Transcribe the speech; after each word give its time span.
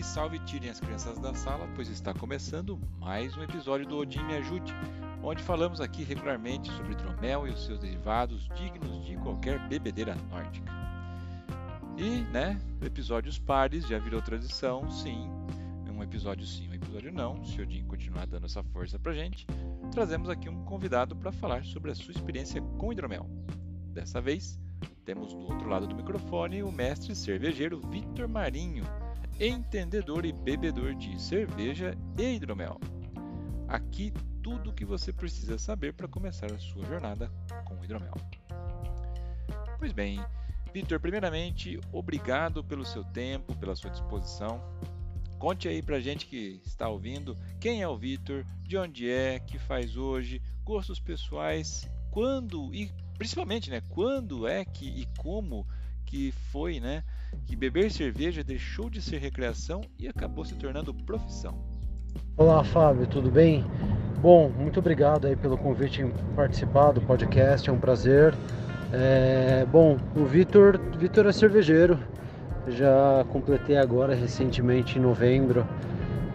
Salve, 0.00 0.04
salve, 0.04 0.38
tirem 0.40 0.70
as 0.70 0.80
crianças 0.80 1.18
da 1.18 1.34
sala, 1.34 1.68
pois 1.74 1.88
está 1.88 2.12
começando 2.14 2.78
mais 2.98 3.36
um 3.36 3.42
episódio 3.42 3.86
do 3.86 3.98
Odin 3.98 4.22
Me 4.24 4.34
Ajude, 4.34 4.72
onde 5.22 5.42
falamos 5.42 5.80
aqui 5.80 6.02
regularmente 6.02 6.70
sobre 6.72 6.92
hidromel 6.92 7.46
e 7.46 7.50
os 7.50 7.64
seus 7.64 7.78
derivados 7.78 8.48
dignos 8.54 9.04
de 9.04 9.16
qualquer 9.16 9.58
bebedeira 9.68 10.14
nórdica. 10.30 10.70
E, 11.96 12.22
né, 12.32 12.60
episódios 12.82 13.38
pares 13.38 13.86
já 13.86 13.98
virou 13.98 14.22
tradição, 14.22 14.88
sim, 14.90 15.28
um 15.90 16.02
episódio 16.02 16.46
sim, 16.46 16.68
um 16.68 16.74
episódio 16.74 17.12
não, 17.12 17.44
se 17.44 17.58
o 17.60 17.62
Odin 17.62 17.84
continuar 17.84 18.26
dando 18.26 18.46
essa 18.46 18.62
força 18.62 18.98
pra 18.98 19.12
gente, 19.12 19.46
trazemos 19.90 20.28
aqui 20.28 20.48
um 20.48 20.64
convidado 20.64 21.14
para 21.16 21.32
falar 21.32 21.64
sobre 21.64 21.90
a 21.90 21.94
sua 21.94 22.12
experiência 22.12 22.62
com 22.78 22.92
hidromel. 22.92 23.28
Dessa 23.92 24.20
vez, 24.20 24.58
temos 25.04 25.34
do 25.34 25.40
outro 25.40 25.68
lado 25.68 25.86
do 25.86 25.94
microfone 25.94 26.62
o 26.62 26.72
mestre 26.72 27.14
cervejeiro 27.14 27.80
Victor 27.90 28.28
Marinho, 28.28 28.84
entendedor 29.40 30.26
e 30.26 30.32
bebedor 30.32 30.94
de 30.94 31.20
cerveja 31.20 31.96
e 32.18 32.34
hidromel. 32.36 32.78
Aqui 33.66 34.12
tudo 34.42 34.68
o 34.68 34.72
que 34.72 34.84
você 34.84 35.12
precisa 35.12 35.58
saber 35.58 35.94
para 35.94 36.06
começar 36.06 36.52
a 36.52 36.58
sua 36.58 36.84
jornada 36.84 37.32
com 37.64 37.82
hidromel. 37.82 38.14
Pois 39.78 39.92
bem, 39.92 40.20
Victor, 40.74 41.00
primeiramente, 41.00 41.80
obrigado 41.90 42.62
pelo 42.62 42.84
seu 42.84 43.02
tempo, 43.02 43.56
pela 43.56 43.74
sua 43.74 43.90
disposição. 43.90 44.62
Conte 45.38 45.68
aí 45.68 45.82
pra 45.82 46.00
gente 46.00 46.26
que 46.26 46.60
está 46.66 46.86
ouvindo 46.86 47.34
quem 47.58 47.80
é 47.80 47.88
o 47.88 47.96
Victor, 47.96 48.44
de 48.62 48.76
onde 48.76 49.10
é, 49.10 49.40
que 49.40 49.58
faz 49.58 49.96
hoje, 49.96 50.42
gostos 50.62 51.00
pessoais, 51.00 51.88
quando 52.10 52.74
e 52.74 52.92
principalmente, 53.16 53.70
né, 53.70 53.80
quando 53.88 54.46
é 54.46 54.66
que 54.66 54.86
e 54.86 55.06
como 55.16 55.66
que 56.04 56.30
foi, 56.50 56.78
né, 56.78 57.02
que 57.46 57.56
beber 57.56 57.90
cerveja 57.90 58.42
deixou 58.44 58.88
de 58.88 59.00
ser 59.02 59.18
recreação 59.18 59.82
e 59.98 60.08
acabou 60.08 60.44
se 60.44 60.54
tornando 60.54 60.94
profissão. 60.94 61.54
Olá, 62.36 62.62
Fábio, 62.64 63.06
tudo 63.06 63.30
bem? 63.30 63.64
Bom, 64.20 64.50
muito 64.50 64.80
obrigado 64.80 65.26
aí 65.26 65.36
pelo 65.36 65.56
convite 65.56 66.02
em 66.02 66.10
participar 66.34 66.92
do 66.92 67.00
podcast, 67.00 67.68
é 67.68 67.72
um 67.72 67.78
prazer. 67.78 68.34
É, 68.92 69.66
bom, 69.70 69.96
o 70.16 70.24
Vitor, 70.24 70.80
Vitor 70.98 71.26
é 71.26 71.32
cervejeiro, 71.32 71.98
já 72.68 73.24
completei 73.30 73.76
agora 73.76 74.14
recentemente 74.14 74.98
em 74.98 75.02
novembro 75.02 75.66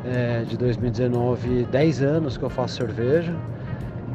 é, 0.06 0.44
de 0.44 0.58
2019 0.58 1.66
10 1.66 2.02
anos 2.02 2.38
que 2.38 2.44
eu 2.44 2.50
faço 2.50 2.76
cerveja. 2.76 3.34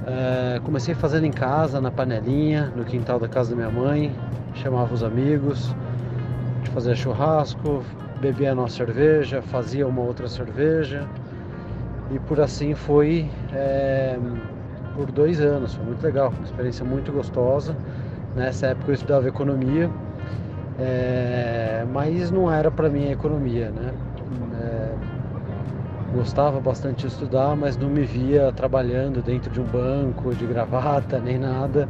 É, 0.06 0.60
comecei 0.60 0.94
fazendo 0.94 1.26
em 1.26 1.30
casa, 1.30 1.80
na 1.80 1.90
panelinha, 1.90 2.72
no 2.74 2.84
quintal 2.84 3.18
da 3.18 3.28
casa 3.28 3.50
da 3.50 3.56
minha 3.56 3.70
mãe, 3.70 4.12
chamava 4.54 4.92
os 4.94 5.02
amigos, 5.02 5.74
fazia 6.72 6.94
churrasco, 6.94 7.82
bebia 8.20 8.52
a 8.52 8.54
nossa 8.54 8.76
cerveja, 8.76 9.42
fazia 9.42 9.86
uma 9.86 10.02
outra 10.02 10.28
cerveja 10.28 11.06
e 12.10 12.18
por 12.18 12.40
assim 12.40 12.74
foi 12.74 13.30
é, 13.52 14.18
por 14.94 15.10
dois 15.10 15.40
anos, 15.40 15.74
foi 15.74 15.84
muito 15.84 16.02
legal, 16.02 16.32
uma 16.36 16.44
experiência 16.44 16.84
muito 16.84 17.12
gostosa. 17.12 17.76
Nessa 18.34 18.68
época 18.68 18.90
eu 18.90 18.94
estudava 18.94 19.28
economia 19.28 19.90
é, 20.80 21.84
mas 21.92 22.30
não 22.30 22.50
era 22.50 22.70
para 22.70 22.88
mim 22.88 23.08
a 23.08 23.12
economia, 23.12 23.70
né? 23.70 23.92
É, 24.58 24.94
gostava 26.14 26.58
bastante 26.58 27.02
de 27.02 27.08
estudar, 27.08 27.54
mas 27.54 27.76
não 27.76 27.90
me 27.90 28.02
via 28.02 28.50
trabalhando 28.52 29.22
dentro 29.22 29.50
de 29.50 29.60
um 29.60 29.64
banco, 29.64 30.34
de 30.34 30.46
gravata, 30.46 31.20
nem 31.20 31.38
nada. 31.38 31.86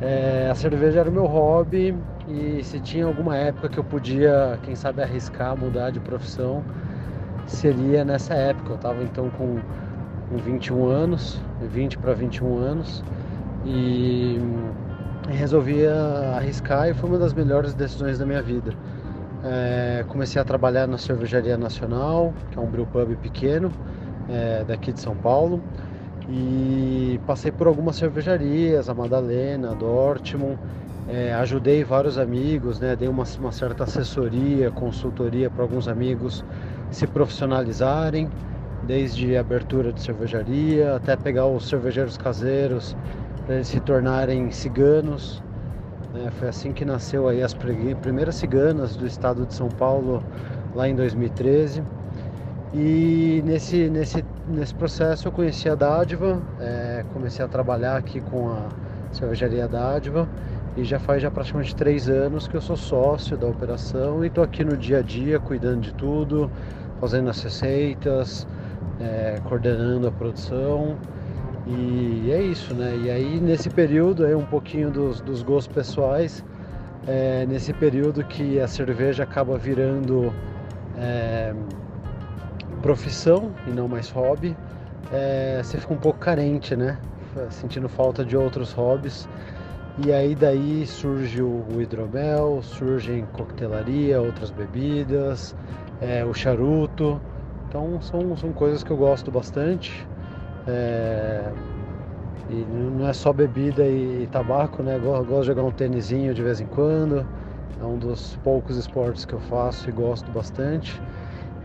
É, 0.00 0.48
a 0.50 0.54
cerveja 0.54 1.00
era 1.00 1.08
o 1.08 1.12
meu 1.12 1.26
hobby 1.26 1.94
e 2.28 2.62
se 2.62 2.78
tinha 2.80 3.06
alguma 3.06 3.36
época 3.36 3.68
que 3.68 3.78
eu 3.78 3.84
podia, 3.84 4.58
quem 4.62 4.74
sabe, 4.74 5.02
arriscar 5.02 5.56
mudar 5.56 5.90
de 5.90 5.98
profissão, 6.00 6.62
seria 7.46 8.04
nessa 8.04 8.34
época. 8.34 8.70
Eu 8.70 8.76
estava 8.76 9.02
então 9.02 9.30
com, 9.30 9.58
com 10.28 10.36
21 10.36 10.86
anos, 10.86 11.40
20 11.60 11.98
para 11.98 12.12
21 12.12 12.58
anos, 12.58 13.02
e 13.64 14.38
resolvi 15.30 15.86
arriscar 16.36 16.88
e 16.88 16.94
foi 16.94 17.08
uma 17.08 17.18
das 17.18 17.32
melhores 17.32 17.74
decisões 17.74 18.18
da 18.18 18.26
minha 18.26 18.42
vida. 18.42 18.72
É, 19.44 20.04
comecei 20.08 20.40
a 20.40 20.44
trabalhar 20.44 20.86
na 20.86 20.98
Cervejaria 20.98 21.56
Nacional, 21.56 22.34
que 22.50 22.58
é 22.58 22.60
um 22.60 22.66
brewpub 22.66 23.16
pequeno 23.16 23.70
é, 24.28 24.64
daqui 24.66 24.92
de 24.92 25.00
São 25.00 25.14
Paulo, 25.16 25.62
e 26.28 27.18
passei 27.26 27.50
por 27.50 27.66
algumas 27.66 27.96
cervejarias, 27.96 28.88
a 28.88 28.94
Madalena, 28.94 29.70
a 29.70 29.74
Dortmund, 29.74 30.58
é, 31.08 31.32
ajudei 31.34 31.82
vários 31.82 32.18
amigos, 32.18 32.78
né, 32.80 32.94
dei 32.94 33.08
uma, 33.08 33.24
uma 33.38 33.50
certa 33.50 33.84
assessoria, 33.84 34.70
consultoria 34.70 35.48
para 35.48 35.62
alguns 35.62 35.88
amigos 35.88 36.44
se 36.90 37.06
profissionalizarem, 37.06 38.28
desde 38.82 39.36
abertura 39.36 39.92
de 39.92 40.02
cervejaria 40.02 40.94
até 40.94 41.16
pegar 41.16 41.46
os 41.46 41.66
cervejeiros 41.66 42.16
caseiros 42.16 42.94
para 43.46 43.56
eles 43.56 43.68
se 43.68 43.80
tornarem 43.80 44.50
ciganos. 44.50 45.42
É, 46.14 46.30
foi 46.30 46.48
assim 46.48 46.72
que 46.72 46.84
nasceu 46.84 47.26
aí 47.26 47.42
as 47.42 47.54
primeiras 47.54 48.34
ciganas 48.34 48.96
do 48.96 49.06
estado 49.06 49.46
de 49.46 49.54
São 49.54 49.68
Paulo 49.68 50.22
lá 50.74 50.88
em 50.88 50.94
2013. 50.94 51.82
E 52.74 53.42
nesse, 53.46 53.88
nesse, 53.88 54.22
nesse 54.46 54.74
processo 54.74 55.28
eu 55.28 55.32
conheci 55.32 55.70
a 55.70 55.74
Dádiva, 55.74 56.40
é, 56.60 57.02
comecei 57.14 57.42
a 57.42 57.48
trabalhar 57.48 57.96
aqui 57.96 58.20
com 58.20 58.50
a 58.50 58.68
cervejaria 59.10 59.66
Dádiva 59.66 60.28
e 60.78 60.84
já 60.84 61.00
faz 61.00 61.20
já 61.20 61.28
praticamente 61.28 61.74
três 61.74 62.08
anos 62.08 62.46
que 62.46 62.54
eu 62.54 62.60
sou 62.60 62.76
sócio 62.76 63.36
da 63.36 63.48
operação 63.48 64.22
e 64.24 64.28
estou 64.28 64.44
aqui 64.44 64.62
no 64.62 64.76
dia 64.76 64.98
a 64.98 65.02
dia 65.02 65.40
cuidando 65.40 65.80
de 65.80 65.92
tudo, 65.92 66.48
fazendo 67.00 67.28
as 67.28 67.42
receitas, 67.42 68.46
é, 69.00 69.40
coordenando 69.42 70.06
a 70.06 70.12
produção 70.12 70.96
e 71.66 72.30
é 72.30 72.40
isso, 72.40 72.72
né? 72.74 72.96
E 72.96 73.10
aí 73.10 73.40
nesse 73.40 73.68
período 73.68 74.24
aí 74.24 74.36
um 74.36 74.44
pouquinho 74.44 74.88
dos, 74.88 75.20
dos 75.20 75.42
gostos 75.42 75.74
pessoais, 75.74 76.44
é, 77.08 77.44
nesse 77.46 77.72
período 77.72 78.22
que 78.22 78.60
a 78.60 78.68
cerveja 78.68 79.24
acaba 79.24 79.58
virando 79.58 80.32
é, 80.96 81.52
profissão 82.82 83.50
e 83.66 83.70
não 83.70 83.88
mais 83.88 84.10
hobby, 84.10 84.56
é, 85.12 85.60
você 85.60 85.76
fica 85.76 85.92
um 85.92 85.98
pouco 85.98 86.20
carente, 86.20 86.76
né? 86.76 86.98
Sentindo 87.50 87.88
falta 87.88 88.24
de 88.24 88.36
outros 88.36 88.72
hobbies. 88.72 89.28
E 90.06 90.12
aí 90.12 90.36
daí 90.36 90.86
surge 90.86 91.42
o, 91.42 91.64
hidromel, 91.80 92.62
surgem 92.62 93.26
coquetelaria, 93.32 94.20
outras 94.20 94.48
bebidas, 94.50 95.56
é, 96.00 96.24
o 96.24 96.32
charuto. 96.32 97.20
Então 97.68 98.00
são, 98.00 98.36
são 98.36 98.52
coisas 98.52 98.84
que 98.84 98.92
eu 98.92 98.96
gosto 98.96 99.28
bastante. 99.30 100.06
É, 100.68 101.50
e 102.48 102.64
não 102.70 103.08
é 103.08 103.12
só 103.12 103.32
bebida 103.32 103.84
e, 103.86 104.28
tabaco, 104.30 104.84
né? 104.84 104.98
Gosto, 104.98 105.24
gosto 105.24 105.40
de 105.40 105.46
jogar 105.48 105.64
um 105.64 105.72
tênisinho 105.72 106.32
de 106.32 106.42
vez 106.42 106.60
em 106.60 106.66
quando. 106.66 107.26
É 107.80 107.84
um 107.84 107.98
dos 107.98 108.36
poucos 108.44 108.76
esportes 108.76 109.24
que 109.24 109.32
eu 109.32 109.40
faço 109.40 109.88
e 109.88 109.92
gosto 109.92 110.30
bastante. 110.30 111.00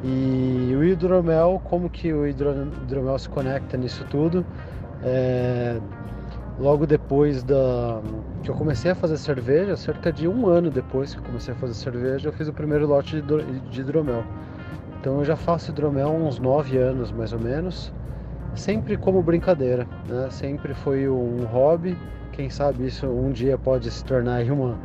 E 0.04 0.74
o 0.76 0.84
hidromel, 0.84 1.62
como 1.64 1.88
que 1.88 2.12
o 2.12 2.28
hidromel 2.28 3.20
se 3.20 3.30
conecta 3.30 3.78
nisso 3.78 4.04
tudo? 4.10 4.44
É, 5.04 5.80
logo 6.60 6.86
depois 6.86 7.44
da 7.44 8.02
que 8.44 8.50
eu 8.50 8.56
comecei 8.56 8.92
a 8.92 8.96
fazer 8.96 9.18
cerveja, 9.18 9.76
cerca 9.78 10.12
de 10.12 10.28
um 10.28 10.48
ano 10.48 10.70
depois 10.70 11.14
que 11.14 11.20
eu 11.20 11.24
comecei 11.24 11.54
a 11.54 11.58
fazer 11.58 11.74
cerveja, 11.74 12.28
eu 12.28 12.34
fiz 12.34 12.48
o 12.48 12.54
primeiro 12.54 12.86
lote 12.86 13.24
de 13.72 13.82
hidromel. 13.82 14.24
Então 15.00 15.20
eu 15.20 15.26
já 15.26 15.36
faço 15.36 15.72
hidromel 15.72 16.08
há 16.08 16.12
uns 16.12 16.40
nove 16.40 16.78
anos 16.78 17.12
mais 17.12 17.34
ou 17.34 17.40
menos 17.40 17.92
sempre 18.56 18.98
como 18.98 19.22
brincadeira, 19.22 19.88
né? 20.08 20.30
Sempre 20.30 20.74
foi 20.74 21.10
um 21.10 21.46
hobby. 21.46 21.98
Quem 22.32 22.50
sabe 22.50 22.88
isso 22.88 23.08
um 23.08 23.32
dia 23.32 23.58
pode 23.58 23.90
se 23.92 24.04
tornar 24.04 24.44
uma, 24.46 24.78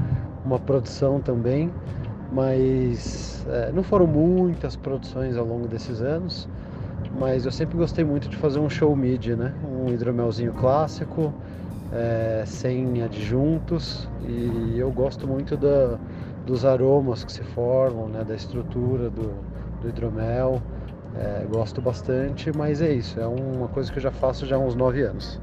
uma 0.44 0.58
produção 0.58 1.20
também, 1.20 1.70
mas 2.32 3.46
é, 3.48 3.72
não 3.72 3.82
foram 3.82 4.06
muitas 4.06 4.76
produções 4.76 5.36
ao 5.36 5.46
longo 5.46 5.66
desses 5.66 6.00
anos. 6.00 6.48
Mas 7.18 7.44
eu 7.44 7.52
sempre 7.52 7.76
gostei 7.76 8.04
muito 8.04 8.28
de 8.28 8.36
fazer 8.36 8.58
um 8.58 8.68
show 8.68 8.94
mid, 8.94 9.28
né? 9.28 9.52
Um 9.64 9.92
hidromelzinho 9.92 10.52
clássico, 10.52 11.32
é, 11.92 12.44
sem 12.46 13.02
adjuntos, 13.02 14.08
e 14.26 14.78
eu 14.78 14.90
gosto 14.92 15.26
muito 15.26 15.56
da, 15.56 15.98
dos 16.46 16.64
aromas 16.64 17.24
que 17.24 17.32
se 17.32 17.42
formam, 17.42 18.08
né? 18.08 18.24
Da 18.24 18.34
estrutura 18.34 19.10
do, 19.10 19.34
do 19.80 19.88
hidromel. 19.88 20.62
É, 21.16 21.44
gosto 21.46 21.80
bastante, 21.80 22.52
mas 22.56 22.80
é 22.80 22.92
isso, 22.92 23.18
é 23.18 23.26
uma 23.26 23.68
coisa 23.68 23.90
que 23.90 23.98
eu 23.98 24.02
já 24.02 24.12
faço 24.12 24.46
já 24.46 24.56
há 24.56 24.58
uns 24.58 24.74
9 24.74 25.02
anos. 25.02 25.40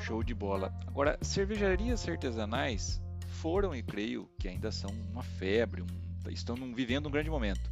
Show 0.00 0.22
de 0.22 0.34
bola. 0.34 0.72
Agora, 0.86 1.18
cervejarias 1.20 2.08
artesanais 2.08 3.00
foram 3.26 3.74
e 3.74 3.82
creio 3.82 4.28
que 4.38 4.48
ainda 4.48 4.72
são 4.72 4.90
uma 5.12 5.22
febre, 5.22 5.82
um, 5.82 6.30
estão 6.30 6.56
vivendo 6.74 7.06
um 7.06 7.10
grande 7.10 7.30
momento. 7.30 7.70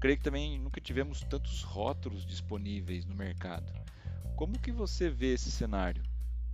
Creio 0.00 0.16
que 0.16 0.22
também 0.22 0.58
nunca 0.58 0.80
tivemos 0.80 1.20
tantos 1.22 1.62
rótulos 1.62 2.24
disponíveis 2.24 3.04
no 3.04 3.14
mercado. 3.14 3.72
Como 4.36 4.58
que 4.58 4.72
você 4.72 5.10
vê 5.10 5.34
esse 5.34 5.50
cenário? 5.50 6.02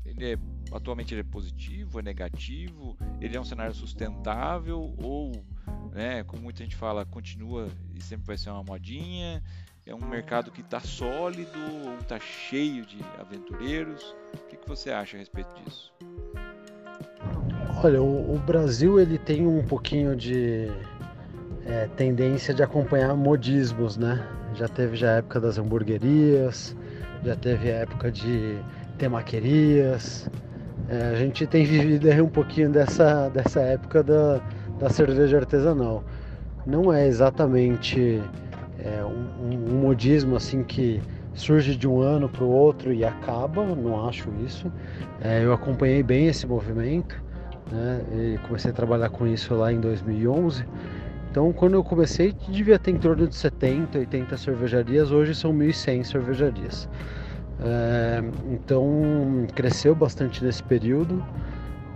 Ele 0.08 0.32
é, 0.32 0.38
atualmente 0.72 1.14
ele 1.14 1.20
é 1.20 1.24
positivo, 1.24 1.98
é 1.98 2.02
negativo? 2.02 2.96
Ele 3.20 3.36
é 3.36 3.40
um 3.40 3.44
cenário 3.44 3.74
sustentável 3.74 4.94
ou 4.98 5.32
né? 5.92 6.22
Como 6.24 6.42
muita 6.42 6.62
gente 6.62 6.76
fala, 6.76 7.04
continua 7.04 7.68
e 7.94 8.02
sempre 8.02 8.26
vai 8.26 8.38
ser 8.38 8.50
uma 8.50 8.62
modinha. 8.62 9.42
É 9.86 9.94
um 9.94 10.04
mercado 10.04 10.50
que 10.50 10.60
está 10.60 10.80
sólido 10.80 11.58
ou 11.84 11.96
está 11.98 12.20
cheio 12.20 12.84
de 12.84 12.98
aventureiros? 13.18 14.14
O 14.34 14.46
que, 14.48 14.56
que 14.56 14.68
você 14.68 14.90
acha 14.90 15.16
a 15.16 15.20
respeito 15.20 15.48
disso? 15.62 15.92
Olha, 17.82 18.02
o, 18.02 18.34
o 18.34 18.38
Brasil 18.38 19.00
ele 19.00 19.18
tem 19.18 19.46
um 19.46 19.64
pouquinho 19.66 20.14
de 20.14 20.68
é, 21.64 21.86
tendência 21.96 22.52
de 22.52 22.62
acompanhar 22.62 23.16
modismos, 23.16 23.96
né? 23.96 24.26
Já 24.54 24.68
teve 24.68 24.96
já 24.96 25.14
a 25.14 25.16
época 25.16 25.40
das 25.40 25.58
hamburguerias, 25.58 26.76
já 27.24 27.34
teve 27.34 27.70
a 27.70 27.76
época 27.76 28.12
de 28.12 28.58
temaquerias. 28.98 30.28
É, 30.88 31.12
a 31.12 31.14
gente 31.14 31.46
tem 31.46 31.64
vivido 31.64 32.08
aí 32.08 32.20
um 32.20 32.28
pouquinho 32.28 32.70
dessa, 32.70 33.28
dessa 33.28 33.60
época 33.60 34.02
da, 34.02 34.40
da 34.78 34.90
cerveja 34.90 35.38
artesanal. 35.38 36.04
Não 36.66 36.92
é 36.92 37.06
exatamente 37.06 38.22
é, 38.78 39.02
um, 39.04 39.54
um, 39.54 39.80
modismo 39.80 40.36
assim 40.36 40.62
que 40.62 41.00
surge 41.34 41.76
de 41.76 41.88
um 41.88 42.00
ano 42.00 42.28
para 42.28 42.44
o 42.44 42.50
outro 42.50 42.92
e 42.92 43.04
acaba, 43.04 43.64
não 43.64 44.06
acho 44.06 44.28
isso. 44.44 44.70
É, 45.20 45.44
eu 45.44 45.52
acompanhei 45.52 46.02
bem 46.02 46.26
esse 46.26 46.46
movimento 46.46 47.28
né? 47.70 48.00
E 48.12 48.38
comecei 48.46 48.70
a 48.70 48.74
trabalhar 48.74 49.10
com 49.10 49.26
isso 49.26 49.54
lá 49.54 49.72
em 49.72 49.80
2011. 49.80 50.64
Então, 51.30 51.52
quando 51.52 51.74
eu 51.74 51.84
comecei, 51.84 52.34
devia 52.48 52.78
ter 52.78 52.92
em 52.92 52.96
torno 52.96 53.26
de 53.26 53.36
70, 53.36 53.98
80 53.98 54.36
cervejarias. 54.36 55.10
Hoje 55.10 55.34
são 55.34 55.52
1.100 55.52 56.04
cervejarias. 56.04 56.88
É, 57.60 58.22
então, 58.50 59.46
cresceu 59.54 59.94
bastante 59.94 60.44
nesse 60.44 60.62
período. 60.62 61.24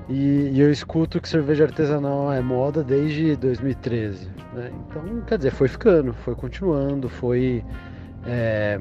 E, 0.08 0.50
e, 0.52 0.60
eu 0.60 0.70
escuto 0.70 1.20
que 1.20 1.28
cerveja 1.28 1.64
artesanal 1.64 2.32
é 2.32 2.40
moda 2.40 2.82
desde 2.82 3.36
2013. 3.36 4.28
Né? 4.52 4.72
Então, 4.88 5.20
quer 5.26 5.38
dizer, 5.38 5.52
foi 5.52 5.68
ficando, 5.68 6.12
foi 6.12 6.34
continuando, 6.34 7.08
foi 7.08 7.64
é, 8.26 8.78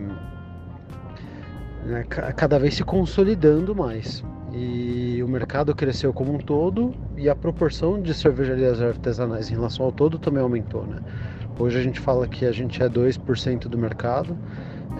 né, 1.85 2.03
cada 2.03 2.59
vez 2.59 2.75
se 2.75 2.83
consolidando 2.83 3.75
mais 3.75 4.23
e 4.53 5.21
o 5.23 5.27
mercado 5.27 5.73
cresceu 5.73 6.11
como 6.11 6.33
um 6.33 6.37
todo 6.37 6.93
e 7.15 7.29
a 7.29 7.35
proporção 7.35 8.01
de 8.01 8.13
cervejarias 8.13 8.81
artesanais 8.81 9.49
em 9.49 9.53
relação 9.53 9.85
ao 9.85 9.91
todo 9.91 10.19
também 10.19 10.43
aumentou, 10.43 10.85
né? 10.85 10.99
Hoje 11.57 11.79
a 11.79 11.83
gente 11.83 11.99
fala 11.99 12.27
que 12.27 12.45
a 12.45 12.51
gente 12.51 12.81
é 12.81 12.89
2% 12.89 13.67
do 13.67 13.77
mercado, 13.77 14.37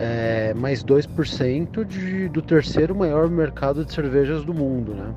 é, 0.02 0.54
mais 0.56 0.84
2% 0.84 1.86
de, 1.86 2.28
do 2.30 2.42
terceiro 2.42 2.96
maior 2.96 3.30
mercado 3.30 3.86
de 3.86 3.94
cervejas 3.94 4.44
do 4.44 4.54
mundo, 4.54 4.96
né? 4.96 5.14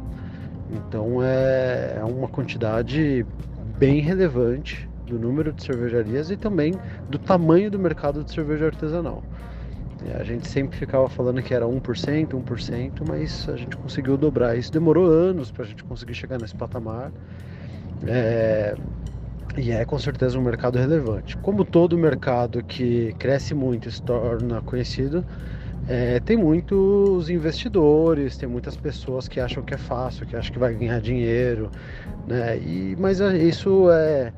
Então 0.71 1.23
é, 1.23 1.97
é 1.99 2.05
uma 2.05 2.29
quantidade 2.29 3.25
bem 3.79 4.01
relevante 4.01 4.89
do 5.07 5.19
número 5.19 5.53
de 5.53 5.63
cervejarias 5.63 6.31
e 6.31 6.37
também 6.37 6.75
do 7.09 7.19
tamanho 7.19 7.71
do 7.71 7.79
mercado 7.79 8.23
de 8.23 8.31
cerveja 8.31 8.67
artesanal. 8.67 9.23
É, 10.07 10.21
a 10.21 10.25
gente 10.25 10.47
sempre 10.47 10.77
ficava 10.77 11.09
falando 11.09 11.43
que 11.43 11.55
era 11.55 11.65
1%, 11.65 12.29
1%, 12.29 12.93
mas 13.09 13.49
a 13.49 13.57
gente 13.57 13.77
conseguiu 13.79 14.19
dobrar 14.19 14.57
isso. 14.57 14.71
Demorou 14.71 15.07
anos 15.07 15.51
para 15.51 15.65
a 15.65 15.67
gente 15.67 15.83
conseguir 15.83 16.15
chegar 16.15 16.39
nesse 16.39 16.55
patamar. 16.55 17.11
É, 18.07 18.75
e 19.57 19.71
é 19.71 19.85
com 19.85 19.99
certeza 19.99 20.39
um 20.39 20.43
mercado 20.43 20.79
relevante. 20.79 21.37
Como 21.39 21.65
todo 21.65 21.97
mercado 21.97 22.63
que 22.63 23.15
cresce 23.19 23.55
muito 23.55 23.89
e 23.89 23.93
se 23.93 24.03
torna 24.03 24.61
conhecido, 24.63 25.25
é, 25.87 26.19
tem 26.21 26.37
muitos 26.37 27.29
investidores, 27.29 28.37
tem 28.37 28.49
muitas 28.49 28.77
pessoas 28.77 29.29
que 29.29 29.39
acham 29.39 29.63
que 29.63 29.75
é 29.75 29.79
fácil, 29.79 30.27
que 30.27 30.35
acham 30.35 30.53
que 30.53 30.59
vai 30.59 30.75
ganhar 30.75 31.01
dinheiro, 31.01 31.71
né? 32.27 32.57
E, 32.59 32.97
mas 32.99 33.21
é, 33.21 33.37
isso 33.37 33.91
é. 33.91 34.33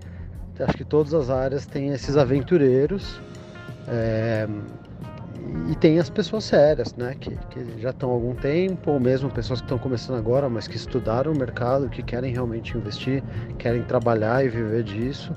Acho 0.58 0.76
que 0.76 0.84
todas 0.84 1.12
as 1.12 1.28
áreas 1.30 1.66
têm 1.66 1.90
esses 1.90 2.16
aventureiros. 2.16 3.20
É, 3.86 4.48
e 5.70 5.74
tem 5.74 5.98
as 5.98 6.08
pessoas 6.08 6.44
sérias, 6.44 6.94
né, 6.94 7.16
que, 7.18 7.30
que 7.50 7.80
já 7.80 7.90
estão 7.90 8.10
há 8.10 8.12
algum 8.12 8.34
tempo, 8.34 8.92
ou 8.92 9.00
mesmo 9.00 9.30
pessoas 9.30 9.60
que 9.60 9.64
estão 9.64 9.78
começando 9.78 10.16
agora, 10.16 10.48
mas 10.48 10.68
que 10.68 10.76
estudaram 10.76 11.32
o 11.32 11.36
mercado, 11.36 11.88
que 11.88 12.02
querem 12.02 12.32
realmente 12.32 12.76
investir, 12.76 13.22
querem 13.58 13.82
trabalhar 13.82 14.44
e 14.44 14.48
viver 14.48 14.82
disso. 14.82 15.34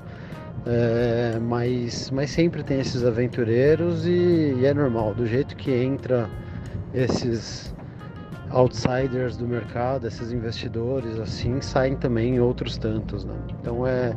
É, 0.66 1.38
mas, 1.40 2.10
mas 2.10 2.30
sempre 2.30 2.62
tem 2.62 2.80
esses 2.80 3.02
aventureiros 3.02 4.06
e, 4.06 4.54
e 4.58 4.66
é 4.66 4.74
normal, 4.74 5.14
do 5.14 5.26
jeito 5.26 5.56
que 5.56 5.72
entra 5.72 6.28
esses 6.92 7.74
outsiders 8.50 9.36
do 9.36 9.46
mercado, 9.46 10.06
esses 10.06 10.32
investidores, 10.32 11.18
assim, 11.18 11.60
saem 11.60 11.96
também 11.96 12.40
outros 12.40 12.76
tantos, 12.76 13.24
né? 13.24 13.34
Então 13.60 13.86
é, 13.86 14.12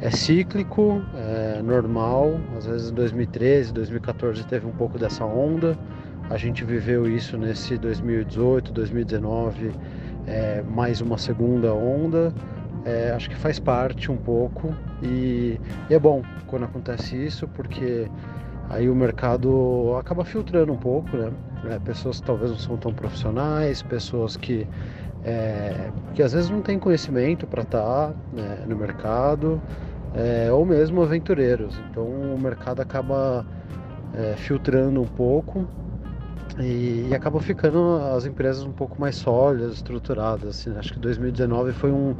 é 0.00 0.10
cíclico, 0.10 1.02
é 1.14 1.62
normal. 1.62 2.40
Às 2.56 2.66
vezes 2.66 2.90
em 2.90 2.94
2013, 2.94 3.72
2014 3.72 4.44
teve 4.44 4.66
um 4.66 4.72
pouco 4.72 4.98
dessa 4.98 5.24
onda. 5.24 5.76
A 6.30 6.36
gente 6.36 6.64
viveu 6.64 7.08
isso 7.08 7.38
nesse 7.38 7.78
2018, 7.78 8.72
2019, 8.72 9.72
é, 10.26 10.62
mais 10.62 11.00
uma 11.00 11.16
segunda 11.16 11.72
onda. 11.72 12.32
É, 12.84 13.12
acho 13.12 13.28
que 13.28 13.36
faz 13.36 13.58
parte 13.58 14.10
um 14.10 14.16
pouco 14.16 14.74
e, 15.02 15.58
e 15.90 15.94
é 15.94 15.98
bom 15.98 16.22
quando 16.46 16.64
acontece 16.64 17.16
isso 17.16 17.46
porque 17.48 18.08
aí 18.70 18.88
o 18.88 18.94
mercado 18.94 19.94
acaba 19.98 20.24
filtrando 20.24 20.72
um 20.72 20.76
pouco, 20.76 21.16
né? 21.16 21.32
É, 21.70 21.78
pessoas 21.80 22.20
que 22.20 22.26
talvez 22.26 22.50
não 22.50 22.58
são 22.58 22.76
tão 22.76 22.92
profissionais, 22.92 23.82
pessoas 23.82 24.36
que, 24.36 24.66
é, 25.28 25.90
que 26.14 26.22
às 26.22 26.32
vezes 26.32 26.48
não 26.48 26.62
têm 26.62 26.78
conhecimento 26.78 27.46
para 27.46 27.62
estar 27.62 28.08
tá, 28.08 28.14
né, 28.32 28.64
no 28.66 28.74
mercado, 28.74 29.60
é, 30.14 30.50
ou 30.50 30.64
mesmo 30.64 31.02
aventureiros. 31.02 31.78
Então 31.90 32.04
o 32.04 32.38
mercado 32.40 32.80
acaba 32.80 33.44
é, 34.14 34.34
filtrando 34.36 35.02
um 35.02 35.06
pouco 35.06 35.68
e, 36.58 37.08
e, 37.10 37.14
acaba 37.14 37.38
ficando 37.40 38.00
as 38.16 38.24
empresas 38.24 38.64
um 38.64 38.72
pouco 38.72 38.98
mais 38.98 39.16
sólidas, 39.16 39.74
estruturadas. 39.74 40.48
Assim, 40.48 40.76
acho 40.78 40.94
que 40.94 40.98
2019 40.98 41.72
foi 41.72 41.92
um, 41.92 42.16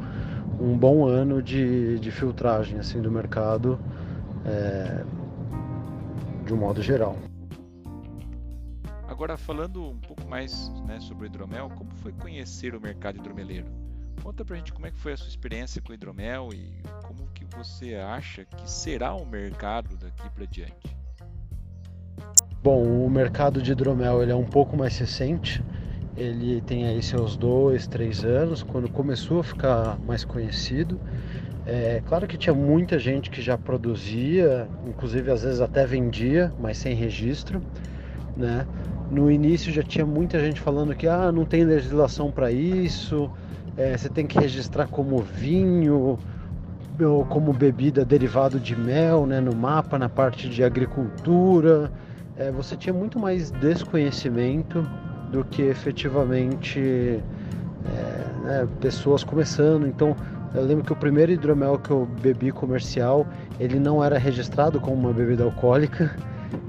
um 0.59 0.77
bom 0.77 1.07
ano 1.07 1.41
de, 1.41 1.97
de 1.97 2.11
filtragem 2.11 2.77
assim, 2.77 3.01
do 3.01 3.11
mercado. 3.11 3.79
É, 4.45 5.03
de 6.45 6.53
um 6.53 6.57
modo 6.57 6.81
geral. 6.81 7.15
Agora 9.09 9.35
falando 9.37 9.83
um 9.83 9.97
pouco 9.97 10.23
mais 10.29 10.69
né, 10.85 10.99
sobre 10.99 11.25
o 11.25 11.25
hidromel, 11.25 11.67
como 11.75 11.89
foi 11.95 12.11
conhecer 12.13 12.75
o 12.75 12.79
mercado 12.79 13.17
hidromeleiro? 13.17 13.65
Conta 14.21 14.45
pra 14.45 14.55
gente 14.55 14.71
como 14.71 14.85
é 14.85 14.91
que 14.91 14.99
foi 14.99 15.13
a 15.13 15.17
sua 15.17 15.27
experiência 15.27 15.81
com 15.81 15.91
o 15.91 15.95
hidromel 15.95 16.49
e 16.53 16.83
como 17.07 17.27
que 17.33 17.43
você 17.45 17.95
acha 17.95 18.45
que 18.45 18.69
será 18.69 19.15
o 19.15 19.25
mercado 19.25 19.97
daqui 19.97 20.29
para 20.29 20.45
diante. 20.45 20.95
Bom, 22.61 22.83
o 22.83 23.09
mercado 23.09 23.63
de 23.63 23.71
hidromel 23.71 24.21
ele 24.21 24.31
é 24.31 24.35
um 24.35 24.45
pouco 24.45 24.77
mais 24.77 24.95
recente. 24.99 25.63
Ele 26.15 26.61
tem 26.61 26.85
aí 26.85 27.01
seus 27.01 27.35
dois, 27.35 27.87
três 27.87 28.23
anos, 28.23 28.61
quando 28.61 28.91
começou 28.91 29.39
a 29.39 29.43
ficar 29.43 29.97
mais 30.05 30.23
conhecido. 30.23 30.99
É 31.65 31.99
claro 32.05 32.27
que 32.27 32.37
tinha 32.37 32.53
muita 32.53 32.99
gente 32.99 33.31
que 33.31 33.41
já 33.41 33.57
produzia, 33.57 34.69
inclusive 34.85 35.31
às 35.31 35.41
vezes 35.41 35.61
até 35.61 35.83
vendia, 35.83 36.53
mas 36.59 36.77
sem 36.77 36.93
registro, 36.93 37.59
né? 38.37 38.67
No 39.11 39.31
início 39.31 39.71
já 39.71 39.81
tinha 39.81 40.05
muita 40.05 40.39
gente 40.39 40.61
falando 40.61 40.93
que 40.95 41.07
ah, 41.07 41.31
não 41.31 41.45
tem 41.45 41.63
legislação 41.63 42.31
para 42.31 42.51
isso, 42.51 43.29
é, 43.75 43.97
você 43.97 44.09
tem 44.09 44.27
que 44.27 44.39
registrar 44.39 44.87
como 44.87 45.19
vinho 45.19 46.19
ou 47.01 47.25
como 47.25 47.53
bebida 47.53 48.03
derivado 48.03 48.59
de 48.59 48.75
mel, 48.75 49.25
né? 49.25 49.39
No 49.39 49.55
mapa, 49.55 49.97
na 49.97 50.09
parte 50.09 50.49
de 50.49 50.63
agricultura, 50.63 51.89
é, 52.37 52.51
você 52.51 52.75
tinha 52.75 52.93
muito 52.93 53.17
mais 53.17 53.51
desconhecimento 53.51 54.85
do 55.31 55.43
que 55.45 55.61
efetivamente 55.61 56.79
é, 56.79 58.43
né, 58.43 58.67
pessoas 58.81 59.23
começando. 59.23 59.87
Então 59.87 60.15
eu 60.53 60.63
lembro 60.63 60.83
que 60.83 60.91
o 60.91 60.95
primeiro 60.95 61.31
hidromel 61.31 61.77
que 61.77 61.91
eu 61.91 62.05
bebi 62.21 62.51
comercial, 62.51 63.25
ele 63.59 63.79
não 63.79 64.03
era 64.03 64.17
registrado 64.17 64.79
como 64.79 64.95
uma 64.95 65.13
bebida 65.13 65.43
alcoólica, 65.43 66.15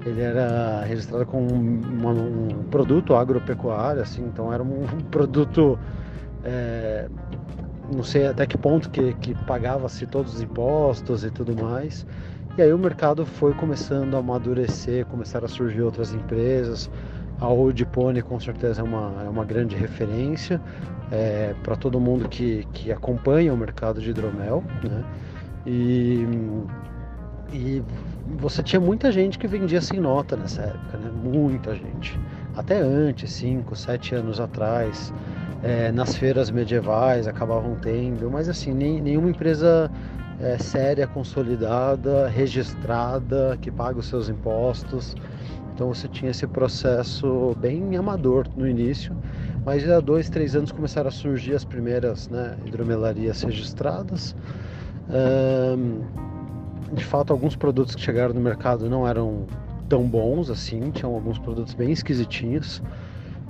ele 0.05 0.21
era 0.21 0.83
registrado 0.85 1.27
como 1.27 1.53
um, 1.55 2.65
produto 2.71 3.15
agropecuário, 3.15 4.03
assim, 4.03 4.23
então 4.23 4.53
era 4.53 4.63
um, 4.63 4.87
produto, 5.11 5.79
é, 6.45 7.09
não 7.93 8.03
sei 8.03 8.27
até 8.27 8.47
que 8.47 8.57
ponto 8.57 8.91
que, 8.91 9.15
que 9.15 9.35
pagava-se 9.45 10.07
todos 10.07 10.35
os 10.35 10.43
impostos 10.43 11.25
e 11.25 11.31
tudo 11.31 11.55
mais. 11.61 12.07
E 12.59 12.63
aí 12.63 12.73
o 12.73 12.79
mercado 12.79 13.25
foi 13.25 13.55
começando 13.55 14.15
a 14.17 14.19
amadurecer, 14.19 15.07
começaram 15.07 15.47
a 15.47 15.49
surgir 15.49 15.83
outras 15.83 16.13
empresas, 16.13 16.91
a 17.41 17.49
Old 17.49 17.85
Pony 17.87 18.21
com 18.21 18.39
certeza 18.39 18.83
é 18.83 18.85
uma, 18.85 19.23
é 19.25 19.29
uma 19.29 19.45
grande 19.45 19.75
referência 19.75 20.61
é, 21.11 21.55
para 21.63 21.75
todo 21.75 21.99
mundo 21.99 22.29
que, 22.29 22.67
que 22.73 22.93
acompanha 22.93 23.53
o 23.53 23.57
mercado 23.57 24.01
de 24.01 24.11
hidromel. 24.11 24.63
Né? 24.83 25.05
E, 25.67 26.27
e 27.53 27.83
você 28.39 28.63
tinha 28.63 28.81
muita 28.81 29.11
gente 29.11 29.39
que 29.39 29.47
vendia 29.47 29.81
sem 29.81 30.01
nota 30.01 30.37
nessa 30.37 30.63
época, 30.63 30.99
né? 30.99 31.11
muita 31.23 31.75
gente. 31.75 32.19
Até 32.57 32.81
antes, 32.81 33.31
5, 33.33 33.75
7 33.75 34.15
anos 34.17 34.41
atrás, 34.41 35.13
é, 35.63 35.93
nas 35.93 36.17
feiras 36.17 36.51
medievais 36.51 37.27
acabavam 37.27 37.77
tendo, 37.77 38.31
mas 38.31 38.49
assim, 38.49 38.73
nem, 38.73 39.01
nenhuma 39.01 39.31
empresa 39.31 39.91
é, 40.41 40.57
séria, 40.59 41.07
consolidada, 41.07 42.29
registrada, 42.29 43.59
que 43.61 43.71
paga 43.71 43.99
os 43.99 44.07
seus 44.07 44.29
impostos. 44.29 45.15
Então 45.75 45.89
você 45.89 46.09
tinha 46.09 46.31
esse 46.31 46.47
processo 46.47 47.57
bem 47.59 47.97
amador 47.97 48.47
no 48.57 48.67
início, 48.67 49.17
mas 49.65 49.89
há 49.89 50.01
dois, 50.01 50.29
três 50.29 50.55
anos 50.55 50.73
começaram 50.73 51.09
a 51.09 51.13
surgir 51.13 51.55
as 51.55 51.65
primeiras 51.65 52.29
né, 52.29 52.57
hidromelarias 52.67 53.43
registradas. 53.43 54.35
Um, 55.09 56.30
de 56.93 57.05
fato, 57.05 57.33
alguns 57.33 57.57
produtos 57.57 57.95
que 57.95 58.01
chegaram 58.01 58.35
no 58.35 58.41
mercado 58.41 58.89
não 58.89 59.07
eram 59.07 59.47
tão 59.89 60.07
bons 60.07 60.51
assim, 60.51 60.91
tinham 60.91 61.15
alguns 61.15 61.39
produtos 61.39 61.75
bem 61.75 61.91
esquisitinhos. 61.91 62.83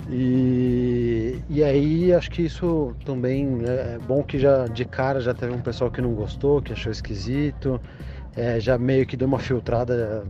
E, 0.09 1.39
e 1.49 1.63
aí 1.63 2.13
acho 2.13 2.29
que 2.31 2.41
isso 2.41 2.93
também 3.05 3.61
é 3.65 3.99
bom 4.07 4.23
que 4.23 4.39
já 4.39 4.65
de 4.65 4.83
cara 4.83 5.21
já 5.21 5.33
teve 5.33 5.53
um 5.53 5.61
pessoal 5.61 5.91
que 5.91 6.01
não 6.01 6.13
gostou, 6.13 6.61
que 6.61 6.73
achou 6.73 6.91
esquisito, 6.91 7.79
é, 8.35 8.59
já 8.59 8.77
meio 8.77 9.05
que 9.05 9.15
deu 9.15 9.27
uma 9.27 9.39
filtrada 9.39 10.23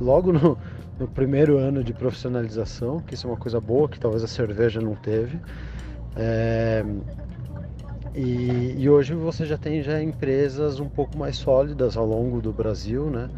logo 0.00 0.32
no, 0.32 0.58
no, 0.98 1.08
primeiro 1.08 1.58
ano 1.58 1.84
de 1.84 1.92
profissionalização, 1.92 3.00
que 3.00 3.14
isso 3.14 3.26
é 3.26 3.30
uma 3.30 3.36
coisa 3.36 3.60
boa 3.60 3.88
que 3.88 3.98
talvez 4.00 4.24
a 4.24 4.28
cerveja 4.28 4.80
não 4.80 4.94
teve. 4.94 5.38
É, 6.16 6.84
e, 8.14 8.74
e, 8.76 8.90
hoje 8.90 9.14
você 9.14 9.46
já 9.46 9.56
tem 9.56 9.82
já 9.82 10.02
empresas 10.02 10.80
um 10.80 10.88
pouco 10.88 11.16
mais 11.16 11.36
sólidas 11.36 11.96
ao 11.96 12.04
longo 12.04 12.40
do 12.40 12.52
Brasil, 12.52 13.08
né? 13.08 13.28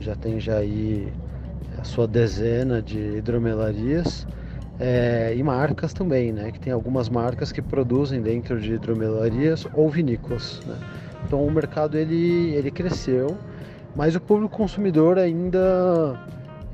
Já 0.00 0.16
tem 0.16 0.40
já 0.40 0.56
aí 0.56 1.12
a 1.78 1.84
sua 1.84 2.08
dezena 2.08 2.82
de 2.82 2.98
hidromelarias 2.98 4.26
é, 4.80 5.32
e 5.36 5.42
marcas 5.42 5.92
também, 5.92 6.32
né? 6.32 6.50
Que 6.50 6.58
tem 6.58 6.72
algumas 6.72 7.08
marcas 7.08 7.52
que 7.52 7.62
produzem 7.62 8.20
dentro 8.20 8.60
de 8.60 8.74
hidromelarias 8.74 9.66
ou 9.72 9.88
vinícolas. 9.88 10.60
Né? 10.66 10.76
Então 11.24 11.44
o 11.44 11.50
mercado 11.50 11.96
ele, 11.96 12.54
ele 12.54 12.70
cresceu, 12.70 13.36
mas 13.94 14.16
o 14.16 14.20
público 14.20 14.56
consumidor 14.56 15.18
ainda 15.18 16.18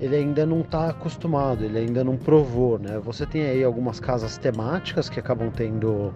ele 0.01 0.17
ainda 0.17 0.45
não 0.45 0.63
está 0.63 0.89
acostumado, 0.89 1.65
ele 1.65 1.79
ainda 1.79 2.03
não 2.03 2.17
provou, 2.17 2.77
né? 2.77 2.99
Você 3.05 3.25
tem 3.25 3.43
aí 3.43 3.63
algumas 3.63 4.01
casas 4.01 4.37
temáticas 4.37 5.09
que 5.09 5.21
acabam 5.21 5.49
tendo 5.49 6.13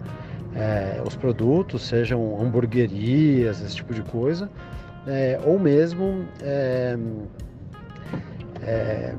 é, 0.57 1.01
os 1.05 1.15
produtos, 1.15 1.83
sejam 1.87 2.41
hamburguerias, 2.41 3.61
esse 3.61 3.75
tipo 3.75 3.93
de 3.93 4.01
coisa, 4.01 4.49
é, 5.05 5.39
ou 5.45 5.59
mesmo 5.59 6.25
é, 6.41 6.97
é 8.61 9.15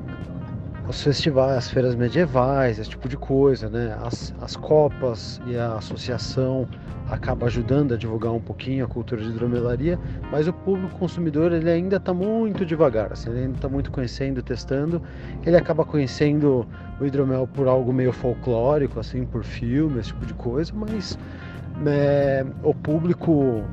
os 0.87 1.03
festivais, 1.03 1.57
as 1.57 1.69
feiras 1.69 1.93
medievais, 1.93 2.79
esse 2.79 2.89
tipo 2.89 3.07
de 3.07 3.15
coisa, 3.15 3.69
né? 3.69 3.95
As, 4.03 4.33
as 4.41 4.55
copas 4.55 5.39
e 5.45 5.55
a 5.55 5.75
associação 5.75 6.67
acaba 7.09 7.47
ajudando 7.47 7.93
a 7.93 7.97
divulgar 7.97 8.31
um 8.31 8.39
pouquinho 8.39 8.85
a 8.85 8.87
cultura 8.87 9.21
de 9.21 9.29
hidromelaria, 9.29 9.99
mas 10.31 10.47
o 10.47 10.53
público 10.53 10.97
consumidor 10.97 11.51
ele 11.51 11.69
ainda 11.69 11.97
está 11.97 12.13
muito 12.13 12.65
devagar, 12.65 13.11
assim, 13.11 13.29
ele 13.31 13.39
ainda 13.39 13.55
está 13.55 13.67
muito 13.67 13.91
conhecendo, 13.91 14.41
testando, 14.41 15.01
ele 15.45 15.57
acaba 15.57 15.83
conhecendo 15.83 16.67
o 16.99 17.05
hidromel 17.05 17.47
por 17.47 17.67
algo 17.67 17.91
meio 17.91 18.13
folclórico, 18.13 18.99
assim, 18.99 19.25
por 19.25 19.43
filme, 19.43 19.99
esse 19.99 20.09
tipo 20.09 20.25
de 20.25 20.33
coisa, 20.33 20.71
mas 20.75 21.17
é, 21.85 22.45
o 22.63 22.73
público 22.73 23.63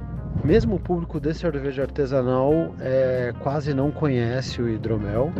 mesmo 0.45 0.76
o 0.76 0.78
público 0.78 1.19
de 1.19 1.33
cerveja 1.35 1.83
artesanal 1.83 2.75
é, 2.81 3.33
quase 3.40 3.73
não 3.73 3.90
conhece 3.90 4.61
o 4.61 4.69
hidromel. 4.69 5.33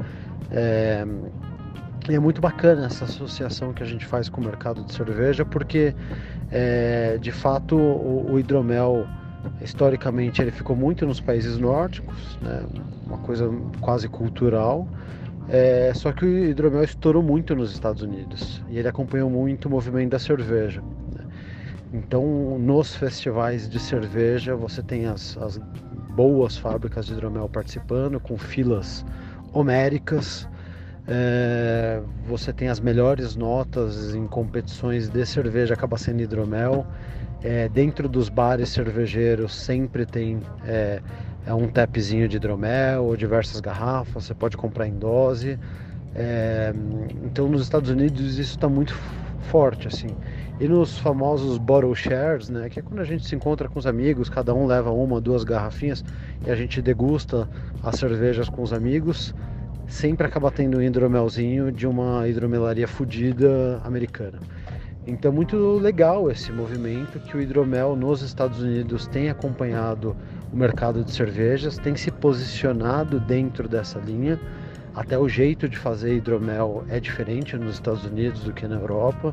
É, 0.51 1.07
e 2.09 2.15
é 2.15 2.19
muito 2.21 2.41
bacana 2.41 2.87
essa 2.87 3.05
associação 3.05 3.73
que 3.73 3.83
a 3.83 3.87
gente 3.87 4.07
faz 4.07 4.29
com 4.29 4.41
o 4.41 4.45
mercado 4.45 4.85
de 4.85 4.93
cerveja, 4.93 5.45
porque 5.45 5.95
é, 6.51 7.19
de 7.19 7.33
fato 7.33 7.77
o, 7.77 8.33
o, 8.33 8.39
hidromel 8.39 9.07
historicamente 9.61 10.41
ele 10.41 10.51
ficou 10.51 10.77
muito 10.77 11.05
nos 11.05 11.21
países 11.21 11.59
nórdicos, 11.59 12.39
né? 12.41 12.65
uma 13.07 13.19
coisa 13.19 13.51
quase 13.81 14.09
cultural. 14.09 14.87
É, 15.49 15.93
só 15.95 16.13
que 16.13 16.25
o 16.25 16.45
hidromel 16.45 16.83
estourou 16.83 17.23
muito 17.23 17.55
nos 17.55 17.73
Estados 17.73 18.03
Unidos 18.03 18.63
e 18.69 18.79
ele 18.79 18.89
acompanhou 18.89 19.31
muito 19.31 19.67
o 19.67 19.71
movimento 19.71 20.11
da 20.11 20.19
cerveja. 20.19 20.83
Né? 21.13 21.25
Então, 21.93 22.59
nos 22.59 22.95
festivais 22.95 23.69
de 23.69 23.79
cerveja, 23.79 24.57
você 24.57 24.83
tem 24.83 25.07
as, 25.07 25.37
as 25.39 25.59
boas 26.17 26.57
fábricas 26.57 27.07
de 27.07 27.13
hidromel 27.13 27.49
participando, 27.49 28.19
com 28.19 28.37
filas 28.37 29.05
homéricas 29.53 30.49
é, 31.09 32.01
você 32.27 32.53
tem 32.53 32.69
as 32.69 32.81
melhores 32.81 33.37
notas 33.37 34.15
em 34.15 34.27
competições 34.27 35.09
de 35.09 35.25
cerveja, 35.25 35.75
acaba 35.75 35.97
sendo 35.97 36.21
hidromel. 36.21 36.85
É, 37.43 37.69
dentro 37.69 38.09
dos 38.09 38.29
bares 38.29 38.71
cervejeiros 38.71 39.55
sempre 39.55 40.05
tem 40.05 40.41
é, 40.65 41.01
é, 41.47 41.55
um 41.55 41.69
tapzinho 41.69 42.27
de 42.27 42.37
hidromel 42.39 43.05
ou 43.05 43.17
diversas 43.17 43.61
garrafas, 43.61 44.25
você 44.25 44.35
pode 44.35 44.57
comprar 44.57 44.89
em 44.89 44.95
dose. 44.95 45.59
É, 46.15 46.73
então 47.25 47.49
nos 47.49 47.63
Estados 47.63 47.91
Unidos 47.91 48.39
isso 48.39 48.57
está 48.57 48.69
muito 48.69 48.95
forte 49.43 49.87
assim. 49.87 50.09
E 50.59 50.67
nos 50.67 50.99
famosos 50.99 51.59
bottle 51.59 51.95
shares, 51.95 52.49
né, 52.49 52.69
que 52.69 52.81
é 52.81 52.83
quando 52.83 53.01
a 53.01 53.05
gente 53.05 53.27
se 53.27 53.37
encontra 53.37 53.69
com 53.69 53.79
os 53.79 53.87
amigos, 53.87 54.29
cada 54.29 54.55
um 54.55 54.67
leva 54.67 54.91
uma, 54.91 55.21
duas 55.21 55.45
garrafinhas 55.45 56.03
e 56.45 56.51
a 56.51 56.57
gente 56.57 56.81
degusta 56.83 57.49
as 57.83 57.97
cervejas 57.97 58.49
com 58.49 58.63
os 58.63 58.73
amigos 58.73 59.35
sempre 59.87 60.27
acaba 60.27 60.51
tendo 60.51 60.79
um 60.79 60.83
hidromelzinho 60.83 61.71
de 61.71 61.87
uma 61.87 62.27
hidromelaria 62.29 62.89
fodida 62.89 63.81
americana. 63.85 64.39
Então, 65.07 65.31
muito 65.31 65.57
legal 65.79 66.29
esse 66.31 66.51
movimento 66.51 67.21
que 67.21 67.37
o 67.37 67.41
hidromel 67.41 67.95
nos 67.95 68.23
Estados 68.23 68.61
Unidos 68.61 69.07
tem 69.07 69.31
acompanhado 69.31 70.17
o 70.53 70.57
mercado 70.57 71.05
de 71.05 71.13
cervejas, 71.13 71.79
tem 71.79 71.95
se 71.95 72.11
posicionado 72.11 73.21
dentro 73.21 73.69
dessa 73.69 74.01
linha. 74.01 74.41
Até 74.97 75.17
o 75.17 75.29
jeito 75.29 75.69
de 75.69 75.77
fazer 75.77 76.17
hidromel 76.17 76.85
é 76.89 76.99
diferente 76.99 77.57
nos 77.57 77.75
Estados 77.75 78.05
Unidos 78.05 78.43
do 78.43 78.53
que 78.53 78.67
na 78.67 78.77
Europa. 78.77 79.33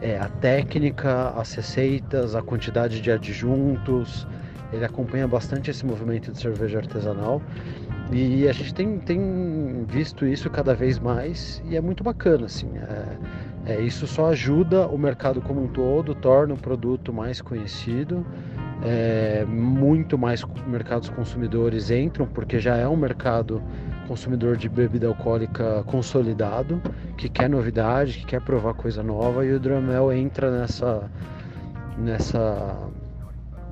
É, 0.00 0.18
a 0.18 0.28
técnica, 0.28 1.30
as 1.36 1.52
receitas, 1.52 2.34
a 2.34 2.40
quantidade 2.40 3.02
de 3.02 3.10
adjuntos, 3.10 4.26
ele 4.72 4.84
acompanha 4.84 5.28
bastante 5.28 5.70
esse 5.70 5.84
movimento 5.84 6.32
de 6.32 6.38
cerveja 6.38 6.78
artesanal. 6.78 7.42
E 8.12 8.48
a 8.48 8.52
gente 8.52 8.74
tem, 8.74 8.98
tem 8.98 9.84
visto 9.86 10.26
isso 10.26 10.50
cada 10.50 10.74
vez 10.74 10.98
mais 10.98 11.62
e 11.68 11.76
é 11.76 11.80
muito 11.80 12.02
bacana, 12.02 12.46
assim. 12.46 12.68
É, 12.76 13.74
é, 13.74 13.80
isso 13.80 14.06
só 14.06 14.30
ajuda 14.30 14.88
o 14.88 14.98
mercado 14.98 15.40
como 15.40 15.62
um 15.62 15.68
todo, 15.68 16.14
torna 16.14 16.54
o 16.54 16.56
produto 16.56 17.12
mais 17.12 17.40
conhecido, 17.40 18.26
é, 18.82 19.44
muito 19.44 20.18
mais 20.18 20.44
mercados 20.66 21.08
consumidores 21.10 21.90
entram, 21.90 22.26
porque 22.26 22.58
já 22.58 22.76
é 22.76 22.88
um 22.88 22.96
mercado 22.96 23.62
consumidor 24.08 24.56
de 24.56 24.68
bebida 24.68 25.06
alcoólica 25.06 25.84
consolidado, 25.86 26.82
que 27.16 27.28
quer 27.28 27.48
novidade, 27.48 28.18
que 28.18 28.26
quer 28.26 28.40
provar 28.40 28.74
coisa 28.74 29.04
nova, 29.04 29.44
e 29.46 29.52
o 29.52 29.56
hidromel 29.56 30.12
entra 30.12 30.50
nessa, 30.50 31.08
nessa, 31.96 32.76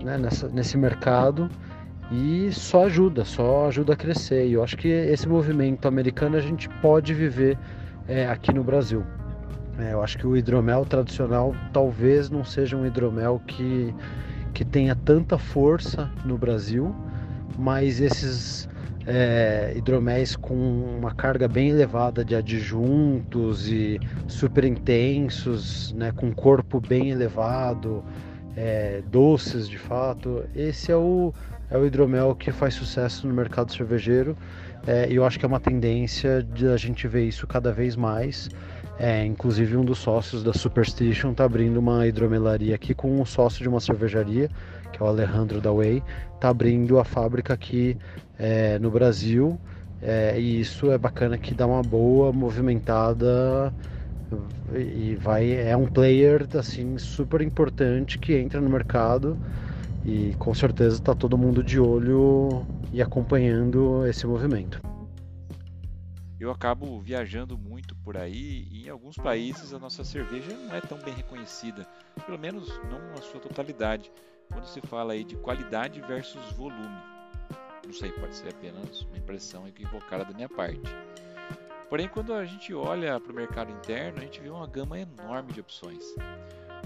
né, 0.05 0.17
nessa, 0.17 0.49
nesse 0.49 0.77
mercado 0.77 1.51
e 2.11 2.51
só 2.53 2.87
ajuda, 2.87 3.25
só 3.25 3.69
ajuda 3.69 3.93
a 3.93 3.97
crescer. 3.97 4.47
E 4.47 4.55
eu 4.55 4.63
acho 4.63 4.77
que 4.77 4.89
esse 4.89 5.29
movimento 5.29 5.87
americano 5.87 6.37
a 6.37 6.41
gente 6.41 6.69
pode 6.81 7.13
viver 7.13 7.59
é, 8.07 8.27
aqui 8.27 8.53
no 8.53 8.65
Brasil. 8.65 9.05
É, 9.79 9.93
eu 9.93 10.03
acho 10.03 10.19
que 10.19 10.27
o 10.27 10.37
hidromel 10.37 10.85
tradicional 10.85 11.55
talvez 11.73 12.31
não 12.31 12.45
seja 12.45 12.77
um 12.77 12.85
hidromel 12.85 13.41
que, 13.47 13.95
que 14.53 14.65
tenha 14.65 14.97
tanta 14.97 15.39
força 15.39 16.11
no 16.25 16.37
Brasil, 16.37 16.95
mas 17.57 18.01
esses 18.01 18.69
é, 19.07 19.73
hidroméis 19.77 20.35
com 20.35 20.55
uma 20.99 21.15
carga 21.15 21.47
bem 21.47 21.69
elevada 21.69 22.25
de 22.25 22.35
adjuntos 22.35 23.71
e 23.71 24.01
super 24.27 24.65
intensos, 24.65 25.93
né, 25.93 26.11
com 26.13 26.33
corpo 26.33 26.81
bem 26.81 27.11
elevado, 27.11 28.03
é, 28.57 29.01
doces 29.11 29.69
de 29.69 29.79
fato, 29.79 30.45
esse 30.57 30.91
é 30.91 30.97
o 30.97 31.33
é 31.71 31.77
o 31.77 31.87
hidromel 31.87 32.35
que 32.35 32.51
faz 32.51 32.75
sucesso 32.75 33.27
no 33.27 33.35
mercado 33.35 33.73
cervejeiro 33.73 34.37
é, 34.87 35.11
e 35.11 35.17
eu 35.17 35.25
acho 35.25 35.39
que 35.39 35.45
é 35.45 35.49
uma 35.49 35.61
tendência 35.61 36.43
de 36.43 36.67
a 36.67 36.77
gente 36.77 37.07
ver 37.07 37.25
isso 37.25 37.47
cada 37.47 37.73
vez 37.73 37.97
mais. 37.97 38.49
É, 38.99 39.25
inclusive 39.25 39.77
um 39.77 39.85
dos 39.85 39.99
sócios 39.99 40.43
da 40.43 40.53
Superstition 40.53 41.33
está 41.33 41.45
abrindo 41.45 41.77
uma 41.77 42.07
hidromelaria 42.07 42.75
aqui 42.75 42.95
com 42.95 43.21
um 43.21 43.25
sócio 43.25 43.63
de 43.63 43.69
uma 43.69 43.81
cervejaria, 43.81 44.49
que 44.93 45.01
é 45.01 45.05
o 45.05 45.09
Alejandro 45.09 45.61
da 45.61 45.71
Way, 45.71 46.03
está 46.35 46.49
abrindo 46.49 46.99
a 46.99 47.05
fábrica 47.05 47.55
aqui 47.55 47.97
é, 48.39 48.79
no 48.79 48.91
Brasil. 48.91 49.59
É, 50.01 50.39
e 50.41 50.61
isso 50.61 50.91
é 50.91 50.99
bacana 50.99 51.37
que 51.37 51.55
dá 51.55 51.67
uma 51.67 51.83
boa 51.83 52.33
movimentada 52.33 53.73
e 54.75 55.17
vai 55.21 55.53
é 55.53 55.77
um 55.77 55.87
player 55.87 56.47
assim 56.57 56.99
super 56.99 57.41
importante 57.41 58.19
que 58.19 58.35
entra 58.37 58.61
no 58.61 58.69
mercado 58.69 59.37
e 60.09 60.35
com 60.37 60.55
certeza 60.55 60.97
está 60.97 61.15
todo 61.15 61.37
mundo 61.37 61.63
de 61.63 61.79
olho 61.79 62.67
e 62.91 63.03
acompanhando 63.03 64.07
esse 64.07 64.27
movimento. 64.27 64.81
Eu 66.41 66.51
acabo 66.51 66.99
viajando 67.01 67.59
muito 67.59 67.95
por 67.97 68.17
aí 68.17 68.67
e 68.71 68.87
em 68.87 68.89
alguns 68.89 69.17
países 69.17 69.75
a 69.75 69.79
nossa 69.79 70.03
cerveja 70.05 70.57
não 70.57 70.75
é 70.75 70.81
tão 70.81 70.97
bem 70.99 71.13
reconhecida, 71.13 71.87
pelo 72.25 72.39
menos 72.39 72.81
não 72.91 73.01
na 73.11 73.21
sua 73.21 73.39
totalidade. 73.39 74.11
quando 74.51 74.65
se 74.65 74.81
fala 74.81 75.13
aí 75.13 75.25
de 75.25 75.37
qualidade 75.37 76.01
versus 76.01 76.53
volume. 76.53 77.03
Não 77.85 77.93
sei, 77.93 78.11
pode 78.13 78.35
ser 78.35 78.49
apenas 78.49 79.03
uma 79.03 79.19
impressão 79.19 79.69
equivocada 79.69 80.25
da 80.25 80.33
minha 80.33 80.49
parte. 80.49 80.91
Porém, 81.91 82.09
quando 82.09 82.33
a 82.33 82.47
gente 82.47 82.73
olha 82.73 83.21
para 83.21 83.31
o 83.31 83.35
mercado 83.35 83.71
interno, 83.73 84.19
a 84.19 84.23
gente 84.23 84.41
vê 84.41 84.49
uma 84.49 84.67
gama 84.67 84.99
enorme 84.99 85.53
de 85.53 85.61
opções. 85.61 86.03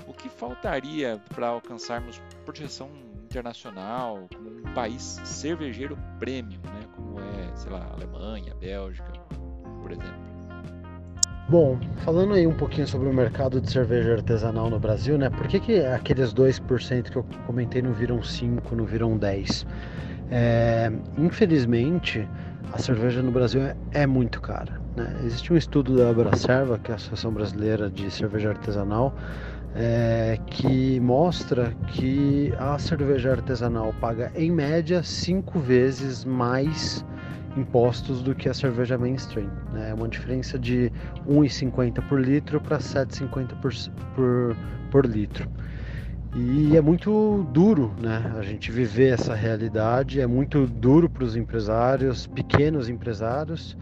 O 0.08 0.12
que 0.12 0.28
faltaria 0.28 1.22
para 1.34 1.48
alcançarmos 1.48 2.20
projeção 2.44 2.90
internacional 3.32 4.28
como 4.34 4.50
um 4.50 4.74
país 4.74 5.18
cervejeiro 5.24 5.96
premium, 6.18 6.60
né? 6.64 6.82
como 6.94 7.18
é, 7.18 7.56
sei 7.56 7.72
lá, 7.72 7.90
Alemanha, 7.92 8.54
Bélgica, 8.54 9.10
por 9.80 9.90
exemplo? 9.90 10.32
Bom, 11.48 11.78
falando 12.04 12.34
aí 12.34 12.46
um 12.46 12.56
pouquinho 12.56 12.86
sobre 12.86 13.08
o 13.08 13.12
mercado 13.12 13.60
de 13.60 13.70
cerveja 13.70 14.14
artesanal 14.14 14.70
no 14.70 14.78
Brasil, 14.78 15.18
né? 15.18 15.28
Por 15.28 15.48
que, 15.48 15.58
que 15.60 15.80
aqueles 15.80 16.32
2% 16.32 17.10
que 17.10 17.16
eu 17.16 17.26
comentei 17.46 17.82
não 17.82 17.92
viram 17.92 18.22
5, 18.22 18.74
não 18.76 18.84
viram 18.84 19.16
10? 19.16 19.66
É, 20.30 20.90
infelizmente, 21.18 22.26
a 22.72 22.78
cerveja 22.78 23.22
no 23.22 23.32
Brasil 23.32 23.62
é, 23.62 23.76
é 23.92 24.06
muito 24.06 24.40
cara. 24.40 24.80
Né? 24.96 25.20
Existe 25.24 25.52
um 25.52 25.56
estudo 25.56 25.96
da 25.96 26.10
Abracerva, 26.10 26.78
que 26.78 26.90
é 26.90 26.94
a 26.94 26.96
Associação 26.96 27.32
Brasileira 27.32 27.90
de 27.90 28.10
Cerveja 28.10 28.50
Artesanal, 28.50 29.14
é, 29.74 30.38
que 30.46 31.00
mostra 31.00 31.72
que 31.88 32.52
a 32.58 32.78
cerveja 32.78 33.32
artesanal 33.32 33.94
paga 34.00 34.30
em 34.34 34.50
média 34.50 35.02
cinco 35.02 35.58
vezes 35.58 36.24
mais 36.24 37.04
impostos 37.56 38.22
do 38.22 38.34
que 38.34 38.48
a 38.48 38.54
cerveja 38.54 38.96
mainstream. 38.98 39.50
Né? 39.72 39.90
É 39.90 39.94
uma 39.94 40.08
diferença 40.08 40.58
de 40.58 40.90
1,50 41.28 42.06
por 42.08 42.20
litro 42.20 42.60
para 42.60 42.78
7,50 42.78 43.60
por, 43.60 43.72
por, 44.14 44.56
por 44.90 45.06
litro. 45.06 45.48
E 46.34 46.74
é 46.76 46.80
muito 46.80 47.46
duro 47.52 47.92
né, 48.00 48.32
a 48.38 48.42
gente 48.42 48.72
viver 48.72 49.12
essa 49.12 49.34
realidade, 49.34 50.18
é 50.18 50.26
muito 50.26 50.66
duro 50.66 51.08
para 51.08 51.24
os 51.24 51.36
empresários, 51.36 52.26
pequenos 52.26 52.88
empresários. 52.88 53.76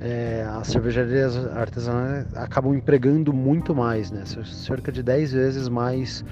É, 0.00 0.44
as 0.48 0.68
cervejarias 0.68 1.36
artesanais 1.56 2.26
acabam 2.34 2.74
empregando 2.74 3.32
muito 3.32 3.74
mais, 3.74 4.10
né, 4.10 4.24
cerca 4.44 4.90
de 4.90 5.02
10 5.02 5.32
vezes 5.32 5.68
mais 5.68 6.24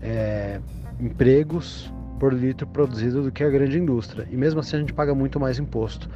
é, 0.00 0.60
empregos 1.00 1.92
por 2.18 2.32
litro 2.32 2.66
produzido 2.66 3.22
do 3.22 3.32
que 3.32 3.44
a 3.44 3.50
grande 3.50 3.78
indústria. 3.78 4.26
E 4.30 4.36
mesmo 4.36 4.60
assim 4.60 4.76
a 4.76 4.80
gente 4.80 4.92
paga 4.92 5.14
muito 5.14 5.38
mais 5.38 5.58
imposto. 5.58 6.08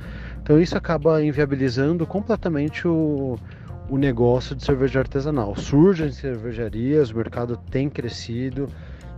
Então 0.43 0.61
isso 0.61 0.77
acaba 0.77 1.23
inviabilizando 1.23 2.07
completamente 2.07 2.87
o, 2.87 3.39
o 3.89 3.97
negócio 3.97 4.57
de 4.57 4.65
cerveja 4.65 5.01
artesanal. 5.01 5.55
Surgem 5.55 6.11
cervejarias, 6.11 7.11
o 7.11 7.17
mercado 7.17 7.57
tem 7.71 7.89
crescido, 7.89 8.69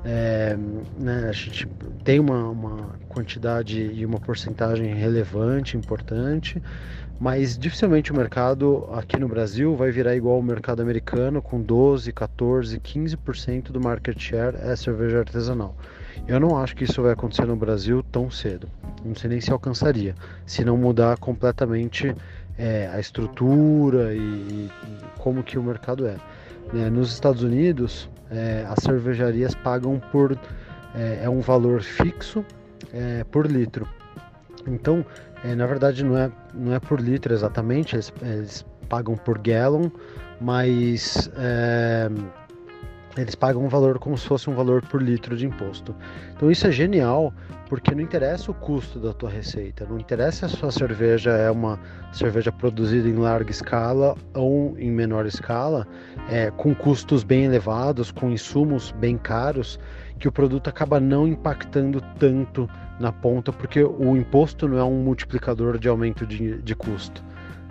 é, 0.05 0.57
né, 0.99 1.27
a 1.29 1.33
gente 1.33 1.67
tem 2.05 2.21
uma, 2.21 2.49
uma 2.51 2.91
quantidade 3.09 3.81
e 3.81 4.05
uma 4.05 4.21
porcentagem 4.21 4.95
relevante, 4.95 5.77
importante, 5.77 6.63
mas 7.19 7.57
dificilmente 7.57 8.13
o 8.13 8.17
mercado 8.17 8.89
aqui 8.93 9.19
no 9.19 9.29
Brasil 9.29 9.75
vai 9.77 9.91
virar 9.91 10.15
igual 10.15 10.37
ao 10.37 10.43
mercado 10.43 10.83
americano, 10.83 11.41
com 11.41 11.61
12, 11.61 12.13
14, 12.13 12.79
15% 12.81 13.71
do 13.71 13.81
market 13.81 14.19
share 14.19 14.57
é 14.61 14.77
cerveja 14.77 15.21
artesanal. 15.21 15.75
Eu 16.29 16.39
não 16.39 16.57
acho 16.57 16.77
que 16.77 16.85
isso 16.85 17.03
vai 17.03 17.13
acontecer 17.13 17.47
no 17.47 17.57
Brasil 17.57 18.03
tão 18.11 18.31
cedo. 18.31 18.69
Não 19.05 19.15
sei 19.15 19.31
nem 19.31 19.41
se 19.41 19.51
alcançaria, 19.51 20.15
se 20.47 20.65
não 20.65 20.77
mudar 20.77 21.19
completamente 21.19 22.15
é, 22.59 22.89
a 22.93 23.01
estrutura 23.01 24.15
e, 24.15 24.19
e, 24.19 24.71
como 25.19 25.43
que 25.43 25.59
o 25.59 25.63
mercado 25.63 26.07
é. 26.07 26.17
Né? 26.73 26.91
Nos 26.91 27.13
Estados 27.13 27.43
Unidos, 27.43 28.09
é, 28.31 28.65
as 28.69 28.83
cervejarias 28.83 29.55
pagam 29.55 30.01
por 30.11 30.39
é, 30.95 31.21
é 31.25 31.31
um 31.31 31.41
valor 31.41 31.83
fixo 31.83 32.45
é, 32.93 33.25
por 33.25 33.47
litro. 33.47 33.87
Então, 34.67 35.05
é, 35.45 35.55
na 35.55 35.67
verdade, 35.67 36.05
não 36.05 36.17
é, 36.17 36.31
não 36.55 36.73
é 36.73 36.81
por 36.81 37.01
litro 37.01 37.33
exatamente, 37.35 37.97
eles, 37.97 38.13
eles 38.23 38.65
pagam 38.89 39.17
por 39.17 39.39
gallon, 39.39 39.91
mas 40.41 41.31
é, 41.37 42.09
eles 43.17 43.35
pagam 43.35 43.65
um 43.65 43.69
valor 43.69 43.99
como 43.99 44.19
se 44.19 44.27
fosse 44.27 44.51
um 44.51 44.55
valor 44.55 44.83
por 44.83 45.01
litro 45.01 45.37
de 45.37 45.47
imposto. 45.47 45.95
Então 46.35 46.51
isso 46.51 46.67
é 46.67 46.73
genial, 46.73 47.33
porque 47.69 47.95
não 47.95 48.01
interessa 48.01 48.51
o 48.51 48.55
custo 48.55 48.99
da 48.99 49.13
tua 49.13 49.31
receita, 49.31 49.87
não 49.89 49.99
interessa 49.99 50.49
se 50.49 50.55
a 50.55 50.59
sua 50.59 50.73
cerveja 50.73 51.31
é 51.31 51.51
uma 51.51 51.79
cerveja 52.13 52.51
produzida 52.51 53.09
em 53.09 53.15
larga 53.15 53.51
escala 53.51 54.17
ou 54.35 54.77
em 54.79 54.91
menor 54.91 55.27
escala, 55.27 55.87
é, 56.29 56.51
com 56.51 56.75
custos 56.75 57.23
bem 57.23 57.45
elevados, 57.45 58.11
com 58.11 58.31
insumos 58.31 58.91
bem 58.93 59.17
caros, 59.17 59.79
que 60.19 60.29
o 60.29 60.33
produto 60.33 60.69
acaba 60.69 60.99
não 60.99 61.27
impactando 61.27 62.01
tanto 62.19 62.69
na 62.99 63.13
ponta, 63.13 63.53
porque 63.53 63.83
o 63.83 64.17
imposto 64.17 64.69
não 64.69 64.79
é 64.79 64.85
um 64.85 65.03
multiplicador 65.03 65.79
de 65.79 65.89
aumento 65.89 66.27
de, 66.27 66.61
de 66.63 66.75
custo 66.75 67.25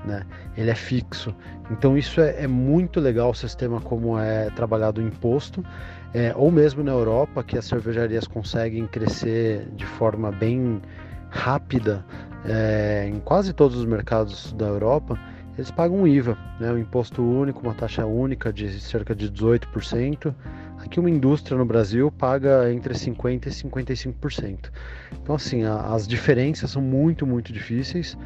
né? 0.06 0.26
Ele 0.58 0.70
é 0.70 0.76
fixo. 0.76 1.36
Então 1.72 1.98
isso 1.98 2.22
é, 2.22 2.44
é 2.44 2.48
muito 2.48 3.00
legal 3.00 3.32
o 3.32 3.34
sistema 3.34 3.80
como 3.82 4.18
é 4.18 4.50
trabalhado 4.52 5.02
o 5.02 5.04
imposto. 5.04 5.64
É, 6.14 6.32
ou 6.36 6.52
mesmo 6.52 6.84
na 6.84 6.92
Europa, 6.92 7.44
que 7.44 7.58
as 7.58 7.66
cervejarias 7.66 8.28
conseguem 8.28 8.86
crescer 8.86 9.68
de 9.76 9.86
forma 9.86 10.32
bem 10.32 10.82
rápida 11.30 12.06
é, 12.46 13.10
em 13.12 13.20
quase 13.20 13.54
todos 13.54 13.78
os 13.78 13.86
mercados 13.86 14.54
da 14.54 14.68
Europa, 14.68 15.18
eles 15.58 15.72
pagam 15.72 16.08
IVA, 16.08 16.38
né, 16.60 16.72
um 16.72 16.78
imposto 16.78 17.22
único, 17.22 17.62
uma 17.62 17.74
taxa 17.74 18.06
única 18.06 18.52
de 18.52 18.80
cerca 18.80 19.16
de 19.16 19.30
18%. 19.32 20.34
Aqui 20.80 21.00
uma 21.00 21.10
indústria 21.10 21.58
no 21.58 21.66
Brasil 21.66 22.12
paga 22.12 22.72
entre 22.74 22.94
50% 22.94 23.46
e 23.46 23.50
55%. 23.50 24.72
Então 25.22 25.36
assim, 25.36 25.64
a, 25.64 25.94
as 25.94 26.08
diferenças 26.08 26.72
são 26.72 26.82
muito, 26.82 27.26
muito 27.26 27.54
difíceis. 27.54 28.18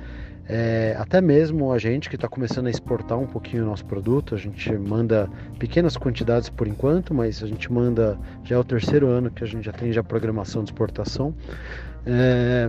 É, 0.49 0.95
até 0.97 1.19
mesmo 1.19 1.73
a 1.73 1.77
gente 1.77 2.09
que 2.09 2.15
está 2.15 2.27
começando 2.29 2.67
a 2.67 2.69
exportar 2.69 3.19
um 3.19 3.27
pouquinho 3.27 3.63
o 3.63 3.65
nosso 3.65 3.85
produto, 3.85 4.33
a 4.33 4.37
gente 4.37 4.71
manda 4.73 5.29
pequenas 5.59 5.97
quantidades 5.97 6.47
por 6.47 6.67
enquanto, 6.67 7.13
mas 7.13 7.43
a 7.43 7.47
gente 7.47 7.71
manda, 7.71 8.17
já 8.45 8.55
é 8.55 8.59
o 8.59 8.63
terceiro 8.63 9.07
ano 9.07 9.29
que 9.29 9.43
a 9.43 9.47
gente 9.47 9.69
tem 9.73 9.91
já 9.91 10.01
programação 10.01 10.63
de 10.63 10.69
exportação. 10.69 11.35
É, 12.05 12.67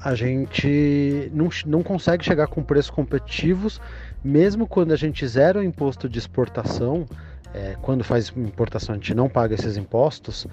a 0.00 0.14
gente 0.14 1.30
não, 1.34 1.50
não 1.66 1.82
consegue 1.82 2.24
chegar 2.24 2.46
com 2.46 2.62
preços 2.62 2.90
competitivos, 2.90 3.78
mesmo 4.24 4.66
quando 4.66 4.92
a 4.92 4.96
gente 4.96 5.26
zera 5.26 5.60
o 5.60 5.62
imposto 5.62 6.08
de 6.08 6.18
exportação, 6.18 7.04
é, 7.52 7.76
quando 7.82 8.02
faz 8.02 8.32
importação 8.34 8.94
a 8.94 8.98
gente 8.98 9.14
não 9.14 9.28
paga 9.28 9.54
esses 9.54 9.76
impostos, 9.76 10.46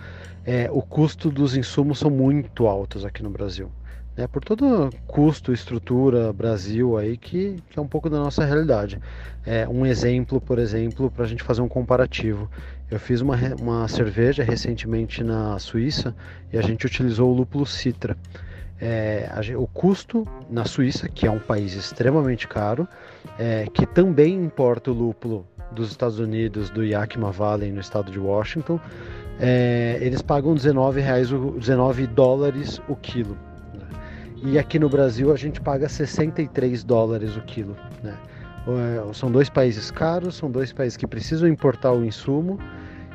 é, 0.45 0.69
o 0.69 0.81
custo 0.81 1.31
dos 1.31 1.55
insumos 1.55 1.97
são 1.97 2.11
muito 2.11 2.67
altos 2.67 3.05
aqui 3.05 3.23
no 3.23 3.29
Brasil 3.29 3.71
né, 4.19 4.27
por 4.27 4.43
todo 4.43 4.89
custo, 5.07 5.53
estrutura, 5.53 6.33
Brasil 6.33 6.97
aí, 6.97 7.15
que, 7.15 7.55
que 7.69 7.79
é 7.79 7.81
um 7.81 7.87
pouco 7.87 8.09
da 8.09 8.17
nossa 8.17 8.43
realidade. 8.43 8.99
É, 9.45 9.65
um 9.65 9.85
exemplo, 9.85 10.41
por 10.41 10.59
exemplo, 10.59 11.09
para 11.09 11.23
a 11.23 11.27
gente 11.27 11.41
fazer 11.41 11.61
um 11.61 11.69
comparativo. 11.69 12.51
Eu 12.91 12.99
fiz 12.99 13.21
uma, 13.21 13.37
uma 13.61 13.87
cerveja 13.87 14.43
recentemente 14.43 15.23
na 15.23 15.57
Suíça 15.57 16.13
e 16.51 16.57
a 16.57 16.61
gente 16.61 16.85
utilizou 16.85 17.31
o 17.31 17.33
lúpulo 17.33 17.65
Citra. 17.65 18.17
É, 18.81 19.29
a, 19.31 19.57
o 19.57 19.65
custo 19.67 20.27
na 20.49 20.65
Suíça, 20.65 21.07
que 21.07 21.25
é 21.25 21.31
um 21.31 21.39
país 21.39 21.73
extremamente 21.73 22.45
caro, 22.45 22.85
é, 23.37 23.67
que 23.73 23.85
também 23.85 24.35
importa 24.35 24.91
o 24.91 24.93
lúpulo 24.93 25.47
dos 25.71 25.91
Estados 25.91 26.19
Unidos, 26.19 26.69
do 26.69 26.83
Yakima 26.83 27.31
Valley, 27.31 27.71
no 27.71 27.79
estado 27.79 28.11
de 28.11 28.19
Washington, 28.19 28.79
é, 29.39 29.97
eles 30.01 30.21
pagam 30.21 30.53
19, 30.53 30.99
reais, 30.99 31.29
19 31.29 32.05
dólares 32.07 32.81
o 32.89 32.97
quilo. 32.97 33.37
E 34.41 34.57
aqui 34.57 34.79
no 34.79 34.87
Brasil 34.87 35.33
a 35.33 35.35
gente 35.35 35.59
paga 35.59 35.89
63 35.89 36.83
dólares 36.83 37.35
o 37.35 37.41
quilo. 37.41 37.75
Né? 38.01 38.15
É, 38.67 39.13
são 39.13 39.29
dois 39.29 39.49
países 39.49 39.91
caros, 39.91 40.35
são 40.35 40.49
dois 40.49 40.71
países 40.71 40.95
que 40.95 41.05
precisam 41.05 41.47
importar 41.47 41.91
o 41.91 42.05
insumo 42.05 42.57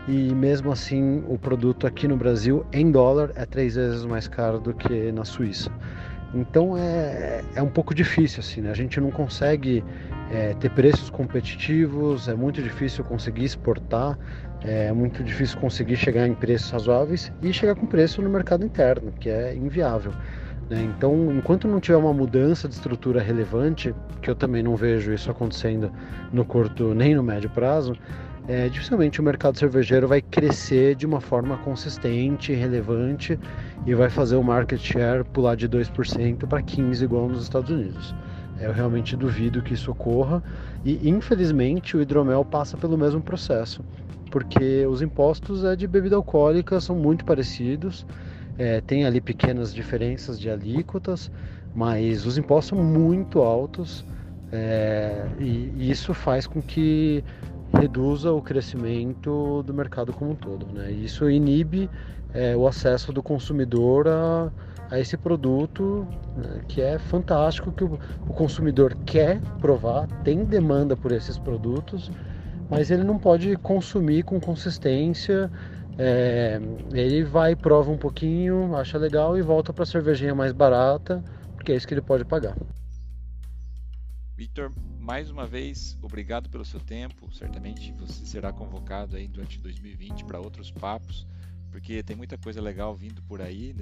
e 0.07 0.35
mesmo 0.35 0.71
assim 0.71 1.25
o 1.29 1.39
produto 1.39 1.87
aqui 1.87 2.07
no 2.07 2.17
Brasil 2.17 2.67
em 2.73 2.91
dólar 2.91 3.31
é 3.37 3.47
três 3.47 3.75
vezes 3.75 4.05
mais 4.05 4.29
caro 4.29 4.61
do 4.61 4.75
que 4.75 5.11
na 5.13 5.25
Suíça. 5.25 5.71
Então 6.35 6.77
é, 6.77 7.43
é 7.55 7.63
um 7.63 7.69
pouco 7.69 7.95
difícil 7.95 8.41
assim, 8.41 8.61
né? 8.61 8.71
A 8.71 8.75
gente 8.75 9.01
não 9.01 9.11
consegue 9.11 9.83
é, 10.31 10.53
ter 10.55 10.71
preços 10.71 11.09
competitivos, 11.09 12.29
é 12.29 12.35
muito 12.35 12.61
difícil 12.61 13.05
conseguir 13.05 13.45
exportar, 13.45 14.19
é 14.63 14.93
muito 14.93 15.23
difícil 15.23 15.59
conseguir 15.59 15.97
chegar 15.97 16.27
em 16.27 16.35
preços 16.35 16.71
razoáveis 16.71 17.33
e 17.41 17.53
chegar 17.53 17.77
com 17.77 17.87
preço 17.87 18.21
no 18.21 18.29
mercado 18.29 18.65
interno, 18.65 19.13
que 19.13 19.31
é 19.31 19.55
inviável. 19.55 20.13
Né? 20.69 20.83
Então, 20.83 21.33
enquanto 21.33 21.69
não 21.69 21.81
tiver 21.81 21.97
uma 21.97 22.13
mudança 22.13 22.69
de 22.69 22.75
estrutura 22.75 23.21
relevante, 23.21 23.95
que 24.23 24.31
eu 24.31 24.35
também 24.35 24.63
não 24.63 24.77
vejo 24.77 25.13
isso 25.13 25.31
acontecendo 25.31 25.93
no 26.33 26.45
curto 26.45 26.95
nem 26.95 27.15
no 27.15 27.23
médio 27.23 27.51
prazo, 27.51 27.95
é, 28.47 28.69
dificilmente 28.69 29.21
o 29.21 29.23
mercado 29.23 29.59
cervejeiro 29.59 30.07
vai 30.07 30.21
crescer 30.21 30.95
de 30.95 31.07
uma 31.07 31.21
forma 31.21 31.57
consistente, 31.59 32.53
relevante 32.53 33.39
e 33.87 33.95
vai 33.95 34.11
fazer 34.11 34.37
o 34.37 34.43
market 34.43 34.81
share 34.81 35.25
pular 35.25 35.55
de 35.55 35.69
2% 35.69 36.47
para 36.47 36.63
15% 36.63 37.03
igual 37.03 37.29
nos 37.29 37.43
Estados 37.43 37.71
Unidos. 37.71 38.15
Eu 38.61 38.73
realmente 38.73 39.17
duvido 39.17 39.63
que 39.63 39.75
isso 39.75 39.91
ocorra 39.91 40.43
e 40.85 41.09
infelizmente 41.09 41.97
o 41.97 42.03
hidromel 42.03 42.45
passa 42.45 42.77
pelo 42.77 42.97
mesmo 42.99 43.21
processo 43.21 43.83
porque 44.35 44.85
os 44.87 45.01
impostos 45.01 45.65
é 45.65 45.77
de 45.77 45.87
bebida 45.87 46.17
alcoólica 46.17 46.81
são 46.81 46.97
muito 46.97 47.25
parecidos, 47.25 48.05
é, 48.59 48.81
tem 48.81 49.05
ali 49.05 49.21
pequenas 49.21 49.75
diferenças 49.75 50.39
de 50.39 50.49
alíquotas, 50.51 51.31
mas 51.75 52.25
os 52.27 52.39
impostos 52.39 52.77
são 52.77 52.85
muito 52.85 53.41
altos 53.41 54.05
é, 54.53 55.27
e, 55.41 55.91
isso 55.91 56.15
faz 56.15 56.47
com 56.47 56.63
que 56.63 57.25
reduza 57.77 58.33
o 58.33 58.41
crescimento 58.41 59.63
do 59.65 59.75
mercado 59.75 60.13
como 60.13 60.31
um 60.31 60.35
todo. 60.37 60.67
Né? 60.73 60.93
Isso 60.93 61.29
inibe 61.29 61.91
é, 62.33 62.57
o 62.57 62.67
acesso 62.67 63.13
do 63.13 63.23
consumidor 63.23 64.07
a, 64.07 64.53
a 64.91 65.01
esse 65.01 65.17
produto 65.17 66.07
né, 66.37 66.61
que 66.69 66.81
é 66.81 66.99
fantástico, 66.99 67.73
que 67.73 67.83
o, 67.83 67.99
o 68.29 68.33
consumidor 68.33 68.97
quer 69.05 69.41
provar, 69.61 70.07
tem 70.23 70.45
demanda 70.45 70.97
por 70.97 71.11
esses 71.11 71.37
produtos, 71.37 72.11
mas 72.71 72.91
ele 72.91 73.03
não 73.03 73.19
pode 73.19 73.57
consumir 73.57 74.23
com 74.23 74.39
consistência. 74.41 75.51
É, 75.99 76.61
ele 76.93 77.23
vai, 77.25 77.55
prova 77.55 77.91
um 77.91 77.99
pouquinho, 77.99 78.75
acha 78.77 78.99
legal 78.99 79.39
e 79.39 79.43
volta 79.43 79.73
para 79.73 79.85
a 79.85 79.87
cervejinha 79.87 80.35
mais 80.35 80.53
barata, 80.53 81.23
porque 81.55 81.73
é 81.73 81.77
isso 81.77 81.87
que 81.87 81.95
ele 81.95 82.03
pode 82.03 82.25
pagar. 82.25 82.57
Victor, 84.37 84.73
mais 84.99 85.31
uma 85.31 85.47
vez, 85.47 85.97
obrigado 86.03 86.49
pelo 86.49 86.65
seu 86.65 86.81
tempo. 86.81 87.33
Certamente 87.33 87.93
você 87.93 88.27
será 88.27 88.53
convocado 88.53 89.17
aí 89.17 89.29
durante 89.29 89.61
2020 89.61 90.25
para 90.25 90.41
outros 90.41 90.73
papos, 90.73 91.27
porque 91.71 92.03
tem 92.03 92.17
muita 92.17 92.37
coisa 92.37 92.61
legal 92.61 92.95
vindo 92.97 93.23
por 93.23 93.41
aí 93.41 93.75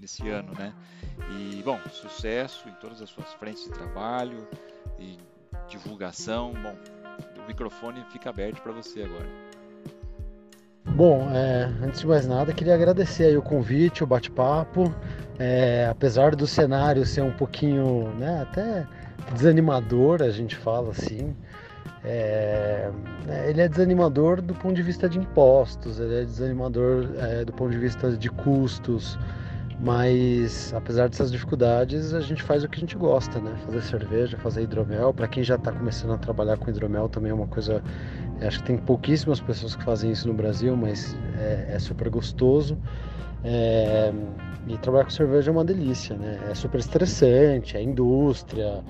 nesse 0.00 0.28
ano, 0.28 0.52
né? 0.58 0.74
E, 1.30 1.62
bom, 1.62 1.78
sucesso 1.92 2.68
em 2.68 2.74
todas 2.74 3.00
as 3.00 3.08
suas 3.10 3.32
frentes 3.34 3.64
de 3.64 3.70
trabalho 3.70 4.48
e 4.98 5.16
divulgação. 5.68 6.52
Bom, 6.54 6.76
o 7.42 7.46
microfone 7.46 8.04
fica 8.10 8.30
aberto 8.30 8.60
para 8.60 8.72
você 8.72 9.02
agora. 9.02 9.49
Bom, 10.84 11.28
é, 11.32 11.70
antes 11.82 12.00
de 12.00 12.06
mais 12.06 12.26
nada, 12.26 12.52
queria 12.52 12.74
agradecer 12.74 13.36
o 13.36 13.42
convite, 13.42 14.02
o 14.02 14.06
bate-papo. 14.06 14.92
É, 15.38 15.86
apesar 15.90 16.34
do 16.34 16.46
cenário 16.46 17.04
ser 17.04 17.22
um 17.22 17.32
pouquinho, 17.32 18.08
né, 18.18 18.42
até 18.42 18.86
desanimador, 19.34 20.22
a 20.22 20.30
gente 20.30 20.56
fala 20.56 20.90
assim. 20.90 21.34
É, 22.02 22.90
né, 23.26 23.50
ele 23.50 23.60
é 23.60 23.68
desanimador 23.68 24.40
do 24.40 24.54
ponto 24.54 24.74
de 24.74 24.82
vista 24.82 25.06
de 25.08 25.18
impostos, 25.18 26.00
ele 26.00 26.22
é 26.22 26.24
desanimador 26.24 27.10
é, 27.18 27.44
do 27.44 27.52
ponto 27.52 27.70
de 27.70 27.78
vista 27.78 28.10
de 28.12 28.30
custos, 28.30 29.18
mas 29.82 30.74
apesar 30.74 31.08
dessas 31.08 31.32
dificuldades, 31.32 32.12
a 32.12 32.20
gente 32.20 32.42
faz 32.42 32.62
o 32.62 32.68
que 32.68 32.76
a 32.76 32.80
gente 32.80 32.96
gosta, 32.96 33.40
né? 33.40 33.54
Fazer 33.64 33.82
cerveja, 33.82 34.36
fazer 34.36 34.62
hidromel. 34.62 35.12
Para 35.14 35.26
quem 35.26 35.42
já 35.42 35.54
está 35.54 35.72
começando 35.72 36.12
a 36.12 36.18
trabalhar 36.18 36.58
com 36.58 36.68
hidromel, 36.68 37.08
também 37.08 37.30
é 37.30 37.34
uma 37.34 37.46
coisa. 37.46 37.82
Acho 38.42 38.60
que 38.60 38.64
tem 38.64 38.78
pouquíssimas 38.78 39.40
pessoas 39.40 39.76
que 39.76 39.84
fazem 39.84 40.10
isso 40.10 40.26
no 40.26 40.34
Brasil, 40.34 40.76
mas 40.76 41.16
é, 41.38 41.74
é 41.74 41.78
super 41.78 42.08
gostoso. 42.08 42.78
É, 43.44 44.12
e 44.66 44.76
trabalhar 44.78 45.04
com 45.04 45.10
cerveja 45.10 45.50
é 45.50 45.52
uma 45.52 45.64
delícia, 45.64 46.16
né? 46.16 46.38
É 46.50 46.54
super 46.54 46.78
estressante, 46.78 47.76
é 47.76 47.82
indústria, 47.82 48.82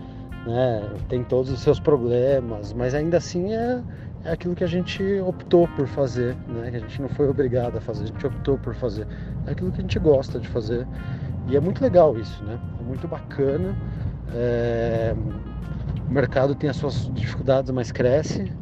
né? 0.46 0.88
Tem 1.08 1.22
todos 1.24 1.50
os 1.50 1.60
seus 1.60 1.80
problemas, 1.80 2.72
mas 2.72 2.94
ainda 2.94 3.16
assim 3.16 3.52
é, 3.54 3.82
é 4.24 4.32
aquilo 4.32 4.54
que 4.54 4.64
a 4.64 4.66
gente 4.66 5.02
optou 5.20 5.68
por 5.68 5.86
fazer, 5.86 6.36
né? 6.48 6.70
Que 6.70 6.76
a 6.76 6.80
gente 6.80 7.02
não 7.02 7.08
foi 7.08 7.28
obrigado 7.28 7.76
a 7.76 7.80
fazer, 7.80 8.04
a 8.04 8.06
gente 8.06 8.26
optou 8.26 8.58
por 8.58 8.74
fazer. 8.74 9.06
É 9.46 9.52
aquilo 9.52 9.70
que 9.70 9.78
a 9.78 9.82
gente 9.82 9.98
gosta 9.98 10.38
de 10.38 10.48
fazer. 10.48 10.86
E 11.48 11.56
é 11.56 11.60
muito 11.60 11.82
legal 11.82 12.18
isso, 12.18 12.42
né? 12.44 12.58
É 12.78 12.82
muito 12.82 13.06
bacana. 13.08 13.74
É... 14.34 15.14
O 16.08 16.12
mercado 16.12 16.54
tem 16.54 16.68
as 16.68 16.76
suas 16.76 17.10
dificuldades, 17.14 17.70
mas 17.70 17.92
cresce. 17.92 18.52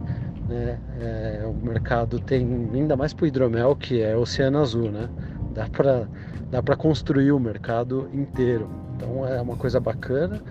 Né? 0.49 0.79
É... 1.01 1.47
O 1.47 1.55
mercado 1.65 2.19
tem, 2.21 2.71
ainda 2.73 2.97
mais 2.97 3.13
para 3.13 3.25
o 3.25 3.27
hidromel, 3.27 3.77
que 3.77 4.01
é 4.03 4.17
oceano 4.17 4.59
azul, 4.59 4.91
né? 4.91 5.09
Dá 5.55 5.69
para 5.69 6.09
dá 6.51 6.63
para 6.63 6.77
construir 6.77 7.33
o 7.33 7.39
mercado 7.39 8.09
inteiro. 8.13 8.71
Então 8.97 9.27
é 9.27 9.41
uma 9.41 9.57
coisa 9.57 9.79
bacana. 9.79 10.43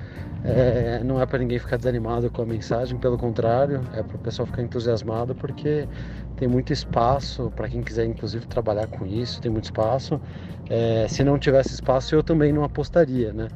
É, 0.43 1.03
não 1.03 1.19
é 1.19 1.25
para 1.25 1.39
ninguém 1.39 1.59
ficar 1.59 1.77
desanimado 1.77 2.29
com 2.29 2.43
a 2.43 2.45
mensagem, 2.45 2.97
pelo 2.99 3.17
contrário, 3.17 3.81
é 3.93 4.03
para 4.03 4.15
o 4.15 4.19
pessoal 4.19 4.45
ficar 4.45 4.61
entusiasmado 4.61 5.35
porque 5.35 5.89
tem 6.37 6.47
muito 6.47 6.71
espaço 6.71 7.51
para 7.55 7.67
quem 7.67 7.81
quiser, 7.81 8.05
inclusive, 8.05 8.45
trabalhar 8.47 8.87
com 8.87 9.05
isso. 9.05 9.41
Tem 9.41 9.51
muito 9.51 9.65
espaço. 9.65 10.21
É, 10.69 11.07
se 11.07 11.23
não 11.23 11.39
tivesse 11.39 11.73
espaço, 11.73 12.13
eu 12.15 12.23
também 12.23 12.53
não 12.53 12.63
apostaria, 12.63 13.33
né? 13.33 13.47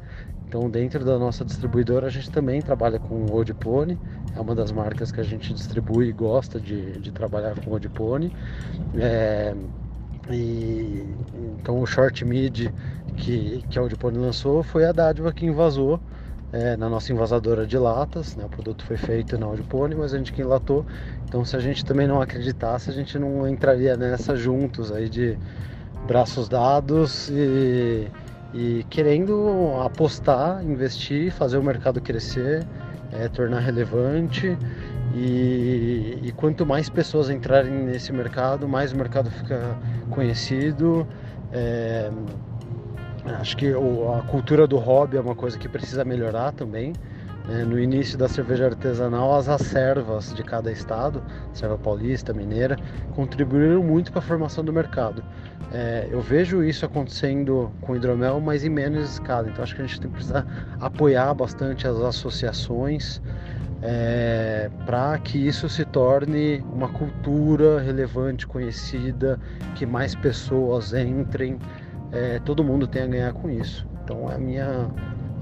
Então, 0.46 0.68
dentro 0.68 1.04
da 1.04 1.18
nossa 1.18 1.44
distribuidora, 1.44 2.08
a 2.08 2.10
gente 2.10 2.30
também 2.30 2.60
trabalha 2.60 2.98
com 2.98 3.14
o 3.24 3.32
Old 3.32 3.54
Pony, 3.54 3.98
é 4.34 4.40
uma 4.40 4.54
das 4.54 4.72
marcas 4.72 5.12
que 5.12 5.20
a 5.20 5.24
gente 5.24 5.52
distribui 5.52 6.08
e 6.08 6.12
gosta 6.12 6.60
de, 6.60 6.98
de 7.00 7.10
trabalhar 7.10 7.54
com 7.60 7.70
o 7.70 7.72
Old 7.74 7.88
Pony. 7.90 8.34
É, 8.96 9.54
e, 10.30 11.04
então, 11.58 11.80
o 11.80 11.86
Short 11.86 12.24
Mid 12.24 12.68
que, 13.16 13.62
que 13.68 13.78
a 13.78 13.82
Old 13.82 13.96
Pony 13.96 14.18
lançou 14.18 14.62
foi 14.62 14.84
a 14.84 14.92
dádiva 14.92 15.32
que 15.32 15.44
invasou 15.46 16.00
é, 16.52 16.76
na 16.76 16.88
nossa 16.88 17.12
invasadora 17.12 17.66
de 17.66 17.78
latas. 17.78 18.36
Né? 18.36 18.44
O 18.44 18.48
produto 18.48 18.84
foi 18.84 18.96
feito 18.96 19.38
na 19.38 19.46
Audipone, 19.46 19.94
mas 19.94 20.12
a 20.12 20.18
gente 20.18 20.32
que 20.32 20.42
enlatou. 20.42 20.84
Então, 21.26 21.44
se 21.44 21.56
a 21.56 21.60
gente 21.60 21.84
também 21.84 22.06
não 22.06 22.20
acreditasse, 22.20 22.90
a 22.90 22.92
gente 22.92 23.18
não 23.18 23.48
entraria 23.48 23.96
nessa 23.96 24.36
juntos 24.36 24.92
aí 24.92 25.08
de 25.08 25.38
braços 26.06 26.48
dados 26.48 27.30
e, 27.30 28.08
e 28.52 28.84
querendo 28.90 29.72
apostar, 29.84 30.62
investir, 30.64 31.32
fazer 31.32 31.56
o 31.56 31.62
mercado 31.62 32.00
crescer, 32.00 32.66
é, 33.12 33.28
tornar 33.28 33.60
relevante. 33.60 34.56
E, 35.14 36.18
e, 36.22 36.32
quanto 36.32 36.64
mais 36.64 36.88
pessoas 36.88 37.28
entrarem 37.28 37.70
nesse 37.70 38.12
mercado, 38.12 38.66
mais 38.66 38.92
o 38.92 38.96
mercado 38.96 39.30
fica 39.30 39.76
conhecido. 40.10 41.06
É, 41.52 42.10
Acho 43.24 43.56
que 43.56 43.72
a 43.72 44.22
cultura 44.22 44.66
do 44.66 44.76
hobby 44.78 45.16
é 45.16 45.20
uma 45.20 45.34
coisa 45.34 45.56
que 45.56 45.68
precisa 45.68 46.04
melhorar 46.04 46.52
também. 46.52 46.92
Né? 47.46 47.64
No 47.64 47.78
início 47.78 48.16
da 48.16 48.28
cerveja 48.28 48.66
artesanal, 48.66 49.34
as 49.34 49.48
acervas 49.48 50.32
de 50.34 50.42
cada 50.42 50.70
estado, 50.70 51.22
serva 51.52 51.76
paulista, 51.76 52.32
mineira, 52.32 52.76
contribuíram 53.14 53.82
muito 53.82 54.12
para 54.12 54.20
a 54.20 54.22
formação 54.22 54.64
do 54.64 54.72
mercado. 54.72 55.22
É, 55.72 56.08
eu 56.10 56.20
vejo 56.20 56.62
isso 56.62 56.84
acontecendo 56.84 57.70
com 57.80 57.96
hidromel, 57.96 58.40
mas 58.40 58.64
em 58.64 58.68
menos 58.68 59.10
escala. 59.10 59.48
Então 59.48 59.62
acho 59.62 59.74
que 59.74 59.82
a 59.82 59.86
gente 59.86 60.00
tem 60.00 60.10
que 60.10 60.16
precisar 60.16 60.46
apoiar 60.80 61.32
bastante 61.34 61.86
as 61.86 61.98
associações 61.98 63.22
é, 63.80 64.70
para 64.84 65.18
que 65.18 65.38
isso 65.38 65.68
se 65.68 65.84
torne 65.84 66.64
uma 66.72 66.88
cultura 66.88 67.80
relevante, 67.80 68.46
conhecida, 68.46 69.40
que 69.74 69.86
mais 69.86 70.14
pessoas 70.14 70.92
entrem 70.92 71.58
é, 72.12 72.38
todo 72.40 72.62
mundo 72.62 72.86
tem 72.86 73.02
a 73.02 73.06
ganhar 73.06 73.32
com 73.32 73.50
isso. 73.50 73.88
Então 74.04 74.30
é 74.30 74.34
a 74.34 74.38
minha, 74.38 74.90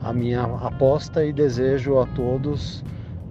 a 0.02 0.12
minha 0.12 0.42
aposta 0.42 1.24
e 1.24 1.32
desejo 1.32 1.98
a 1.98 2.06
todos 2.06 2.84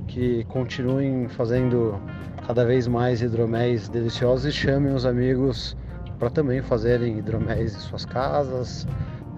que 0.07 0.43
continuem 0.45 1.27
fazendo 1.27 1.99
cada 2.45 2.65
vez 2.65 2.87
mais 2.87 3.21
hidroméis 3.21 3.89
deliciosos 3.89 4.45
e 4.45 4.51
chamem 4.51 4.93
os 4.93 5.05
amigos 5.05 5.77
para 6.17 6.29
também 6.29 6.61
fazerem 6.61 7.17
hidroméis 7.17 7.75
em 7.75 7.79
suas 7.79 8.05
casas, 8.05 8.87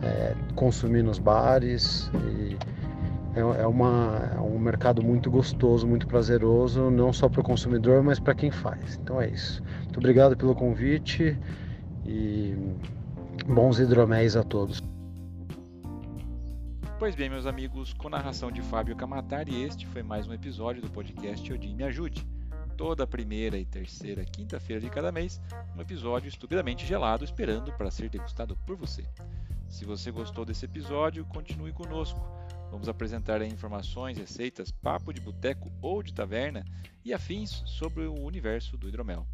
é, 0.02 0.34
consumir 0.56 1.04
nos 1.04 1.20
bares. 1.20 2.10
É, 3.34 3.40
é, 3.40 3.68
uma, 3.68 4.32
é 4.36 4.40
um 4.40 4.60
mercado 4.60 5.02
muito 5.02 5.32
gostoso, 5.32 5.88
muito 5.88 6.06
prazeroso, 6.06 6.90
não 6.90 7.14
só 7.14 7.30
para 7.30 7.40
o 7.40 7.44
consumidor, 7.44 8.04
mas 8.04 8.20
para 8.20 8.34
quem 8.34 8.52
faz. 8.52 9.00
Então 9.02 9.22
é 9.22 9.30
isso. 9.30 9.64
Muito 9.84 10.00
obrigado 10.00 10.36
pelo 10.36 10.54
convite 10.54 11.38
e 12.06 12.56
Bons 13.48 13.80
hidroméis 13.80 14.36
a 14.36 14.44
todos. 14.44 14.82
Pois 17.02 17.16
bem, 17.16 17.32
meus 17.32 17.48
amigos, 17.48 17.94
com 17.94 18.10
narração 18.10 18.52
de 18.52 18.62
Fábio 18.62 18.96
Camatari, 18.96 19.64
este 19.64 19.88
foi 19.88 20.04
mais 20.04 20.28
um 20.28 20.34
episódio 20.34 20.84
do 20.84 20.90
podcast 20.92 21.52
Odin 21.52 21.74
Me 21.74 21.84
Ajude. 21.84 22.24
Toda 22.78 23.08
primeira 23.08 23.58
e 23.58 23.66
terceira 23.66 24.24
quinta-feira 24.24 24.80
de 24.80 24.88
cada 24.88 25.12
mês, 25.12 25.42
um 25.76 25.82
episódio 25.82 26.28
estupidamente 26.28 26.86
gelado 26.86 27.24
esperando 27.24 27.74
para 27.74 27.90
ser 27.90 28.08
degustado 28.08 28.56
por 28.68 28.76
você. 28.76 29.04
Se 29.68 29.84
você 29.84 30.12
gostou 30.12 30.46
desse 30.46 30.66
episódio, 30.66 31.26
continue 31.26 31.74
conosco. 31.74 32.22
Vamos 32.70 32.88
apresentar 32.88 33.42
informações, 33.42 34.20
receitas, 34.20 34.70
papo 34.70 35.12
de 35.12 35.22
boteco 35.22 35.72
ou 35.82 36.04
de 36.04 36.14
taverna 36.14 36.64
e 37.04 37.16
afins 37.16 37.64
sobre 37.66 38.04
o 38.04 38.14
universo 38.14 38.78
do 38.78 38.88
hidromel. 38.88 39.26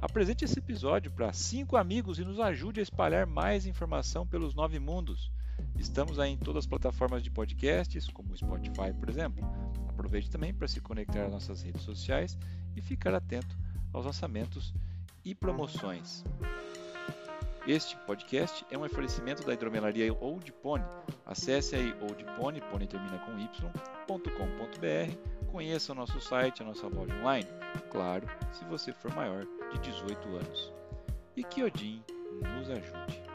Apresente 0.00 0.44
esse 0.44 0.60
episódio 0.60 1.10
para 1.10 1.32
cinco 1.32 1.76
amigos 1.76 2.20
e 2.20 2.24
nos 2.24 2.38
ajude 2.38 2.78
a 2.78 2.84
espalhar 2.84 3.26
mais 3.26 3.66
informação 3.66 4.24
pelos 4.24 4.54
nove 4.54 4.78
mundos. 4.78 5.32
Estamos 5.78 6.18
aí 6.18 6.32
em 6.32 6.38
todas 6.38 6.64
as 6.64 6.66
plataformas 6.66 7.22
de 7.22 7.30
podcasts, 7.30 8.08
como 8.08 8.32
o 8.32 8.36
Spotify, 8.36 8.92
por 8.98 9.08
exemplo. 9.08 9.44
Aproveite 9.88 10.30
também 10.30 10.52
para 10.52 10.68
se 10.68 10.80
conectar 10.80 11.24
às 11.24 11.32
nossas 11.32 11.62
redes 11.62 11.82
sociais 11.82 12.36
e 12.74 12.80
ficar 12.80 13.14
atento 13.14 13.56
aos 13.92 14.04
lançamentos 14.04 14.74
e 15.24 15.34
promoções. 15.34 16.24
Este 17.66 17.96
podcast 18.06 18.64
é 18.70 18.78
um 18.78 18.84
oferecimento 18.84 19.44
da 19.44 19.52
hidromelaria 19.52 20.14
Old 20.14 20.52
Pony. 20.52 20.84
Acesse 21.24 21.74
aí 21.74 21.92
oldpony, 22.00 22.60
pony 22.60 22.86
termina 22.86 23.18
com 23.18 23.36
y.com.br, 23.36 24.16
conheça 25.50 25.90
o 25.90 25.94
nosso 25.96 26.20
site, 26.20 26.62
a 26.62 26.64
nossa 26.64 26.86
loja 26.86 27.12
online. 27.16 27.48
Claro, 27.90 28.28
se 28.52 28.64
você 28.66 28.92
for 28.92 29.12
maior 29.16 29.44
de 29.72 29.80
18 29.80 30.28
anos. 30.28 30.72
E 31.36 31.42
que 31.42 31.64
Odin 31.64 32.04
nos 32.54 32.70
ajude. 32.70 33.25